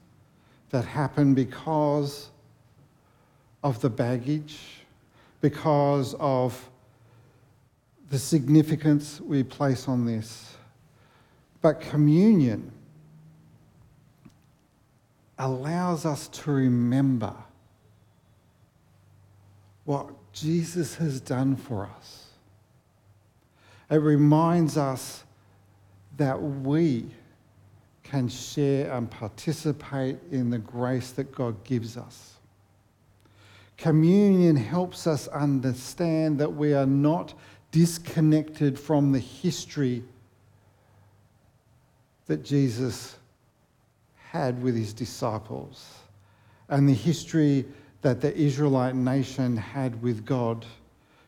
that 0.70 0.86
happen 0.86 1.34
because 1.34 2.30
of 3.62 3.82
the 3.82 3.90
baggage 3.90 4.79
because 5.42 6.16
of 6.20 6.70
the 8.10 8.20
significance 8.20 9.22
we 9.22 9.44
place 9.44 9.88
on 9.88 10.06
this. 10.06 10.56
But 11.62 11.82
communion 11.82 12.72
allows 15.38 16.06
us 16.06 16.28
to 16.28 16.52
remember 16.52 17.34
what 19.86 20.10
Jesus 20.34 20.96
has 20.96 21.20
done 21.22 21.56
for 21.56 21.90
us. 21.98 22.28
It 23.90 23.98
reminds 23.98 24.78
us 24.78 25.24
that 26.18 26.40
we 26.42 27.06
can 28.04 28.28
share 28.28 28.92
and 28.94 29.10
participate 29.10 30.18
in 30.32 30.50
the 30.50 30.58
grace 30.58 31.12
that 31.12 31.32
God 31.34 31.64
gives 31.64 31.98
us. 31.98 32.39
Communion 33.80 34.58
helps 34.58 35.08
us 35.08 35.30
understand 35.30 36.38
that 36.38 36.54
we 36.54 36.74
are 36.74 36.86
not 36.86 37.34
disconnected 37.72 38.78
from 38.78 39.14
the 39.14 39.20
history 39.20 40.04
that 42.26 42.44
Jesus 42.44 43.16
had 44.18 44.62
with 44.62 44.76
his 44.76 44.92
disciples 44.92 46.00
and 46.68 46.90
the 46.90 46.94
history 46.94 47.64
that 48.02 48.20
the 48.20 48.36
Israelite 48.36 48.96
nation 48.96 49.56
had 49.56 50.02
with 50.02 50.26
God. 50.26 50.66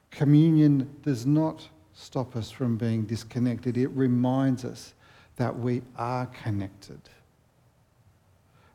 Communion 0.09 0.93
does 1.03 1.25
not 1.25 1.65
stop 1.93 2.35
us 2.35 2.51
from 2.51 2.75
being 2.75 3.03
disconnected, 3.03 3.77
it 3.77 3.87
reminds 3.89 4.65
us 4.65 4.93
that 5.37 5.57
we 5.57 5.81
are 5.97 6.25
connected. 6.25 6.99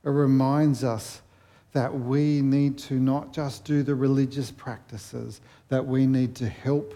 It 0.02 0.08
reminds 0.08 0.82
us 0.82 1.20
that 1.76 1.92
we 1.92 2.40
need 2.40 2.78
to 2.78 2.94
not 2.94 3.34
just 3.34 3.66
do 3.66 3.82
the 3.82 3.94
religious 3.94 4.50
practices, 4.50 5.42
that 5.68 5.86
we 5.86 6.06
need 6.06 6.34
to 6.34 6.48
help 6.48 6.94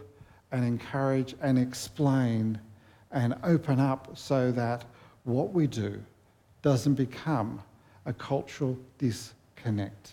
and 0.52 0.64
encourage 0.64 1.34
and 1.42 1.58
explain 1.58 2.58
and 3.12 3.34
open 3.44 3.78
up 3.78 4.16
so 4.16 4.50
that 4.50 4.86
what 5.24 5.52
we 5.52 5.66
do 5.66 6.00
doesn't 6.62 6.94
become 6.94 7.62
a 8.06 8.12
cultural 8.14 8.74
disconnect. 8.96 10.12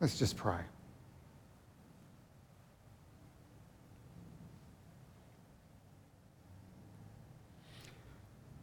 Let's 0.00 0.18
just 0.18 0.36
pray. 0.36 0.58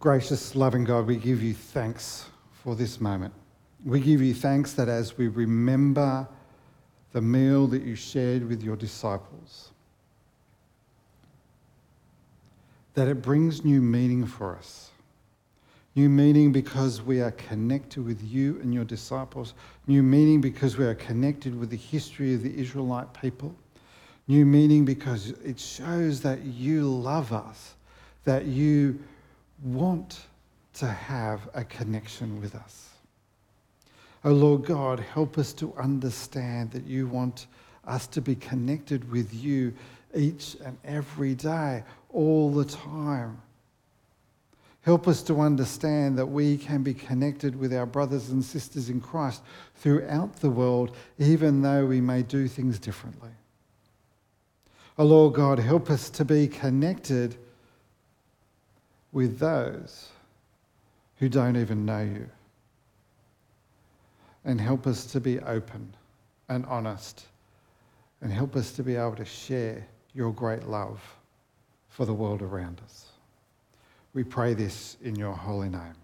Gracious, 0.04 0.54
loving 0.54 0.84
God, 0.84 1.08
we 1.08 1.16
give 1.16 1.42
you 1.42 1.54
thanks 1.54 2.26
for 2.52 2.76
this 2.76 3.00
moment. 3.00 3.34
We 3.86 4.02
give 4.02 4.22
you 4.22 4.34
thanks 4.34 4.74
that 4.74 4.90
as 4.90 5.18
we 5.18 5.30
remember 5.30 6.28
the 7.14 7.22
meal 7.22 7.68
that 7.68 7.84
you 7.84 7.96
shared 7.96 8.46
with 8.50 8.62
your 8.62 8.76
disciples, 8.76 9.72
that 12.96 13.08
it 13.08 13.22
brings 13.22 13.64
new 13.64 13.82
meaning 13.82 14.26
for 14.26 14.58
us. 14.58 14.92
New 15.96 16.10
meaning 16.10 16.52
because 16.52 17.02
we 17.02 17.22
are 17.22 17.32
connected 17.32 18.04
with 18.04 18.22
you 18.22 18.60
and 18.60 18.74
your 18.74 18.84
disciples. 18.84 19.54
New 19.88 20.04
meaning 20.04 20.42
because 20.42 20.76
we 20.78 20.84
are 20.84 20.96
connected 20.96 21.58
with 21.58 21.70
the 21.70 21.78
history 21.78 22.34
of 22.34 22.44
the 22.44 22.54
Israelite 22.60 23.14
people. 23.14 23.56
New 24.28 24.46
meaning 24.46 24.84
because 24.84 25.30
it 25.46 25.58
shows 25.58 26.20
that 26.24 26.44
you 26.44 26.90
love 26.90 27.32
us, 27.32 27.76
that 28.26 28.44
you 28.48 29.00
want 29.62 30.22
to 30.76 30.88
have 30.88 31.50
a 31.54 31.64
connection 31.64 32.42
with 32.42 32.56
us. 32.56 32.90
Oh 34.26 34.32
Lord 34.32 34.66
God, 34.66 35.00
help 35.00 35.38
us 35.38 35.54
to 35.54 35.74
understand 35.76 36.72
that 36.72 36.86
you 36.86 37.08
want 37.08 37.48
us 37.86 38.08
to 38.08 38.22
be 38.22 38.36
connected 38.36 39.12
with 39.12 39.34
you 39.34 39.74
each 40.16 40.56
and 40.64 40.78
every 40.86 41.36
day, 41.36 41.84
all 42.10 42.52
the 42.52 42.66
time. 42.66 43.42
Help 44.84 45.08
us 45.08 45.24
to 45.24 45.40
understand 45.40 46.18
that 46.18 46.26
we 46.26 46.58
can 46.58 46.84
be 46.84 46.94
connected 46.94 47.56
with 47.58 47.74
our 47.74 47.86
brothers 47.86 48.30
and 48.30 48.44
sisters 48.44 48.90
in 48.90 49.00
Christ 49.00 49.42
throughout 49.76 50.36
the 50.38 50.50
world, 50.50 50.96
even 51.18 51.62
though 51.62 51.86
we 51.86 52.02
may 52.02 52.22
do 52.22 52.48
things 52.48 52.80
differently. 52.80 53.32
Oh 54.98 55.06
Lord 55.06 55.34
God, 55.34 55.60
help 55.60 55.90
us 55.90 56.10
to 56.12 56.26
be 56.26 56.48
connected 56.48 57.38
with 59.14 59.40
those 59.40 60.10
who 61.18 61.30
don't 61.30 61.56
even 61.56 61.86
know 61.86 62.02
you. 62.02 62.30
And 64.44 64.60
help 64.60 64.86
us 64.88 65.06
to 65.06 65.22
be 65.22 65.40
open 65.40 65.94
and 66.50 66.66
honest. 66.66 67.28
And 68.20 68.32
help 68.32 68.58
us 68.58 68.72
to 68.74 68.84
be 68.84 68.96
able 68.98 69.16
to 69.16 69.26
share 69.26 69.88
your 70.14 70.34
great 70.34 70.68
love 70.68 71.02
for 71.88 72.06
the 72.06 72.14
world 72.14 72.42
around 72.42 72.82
us. 72.84 73.06
We 74.14 74.24
pray 74.24 74.54
this 74.54 74.98
in 75.02 75.16
your 75.16 75.34
holy 75.34 75.70
name. 75.70 76.03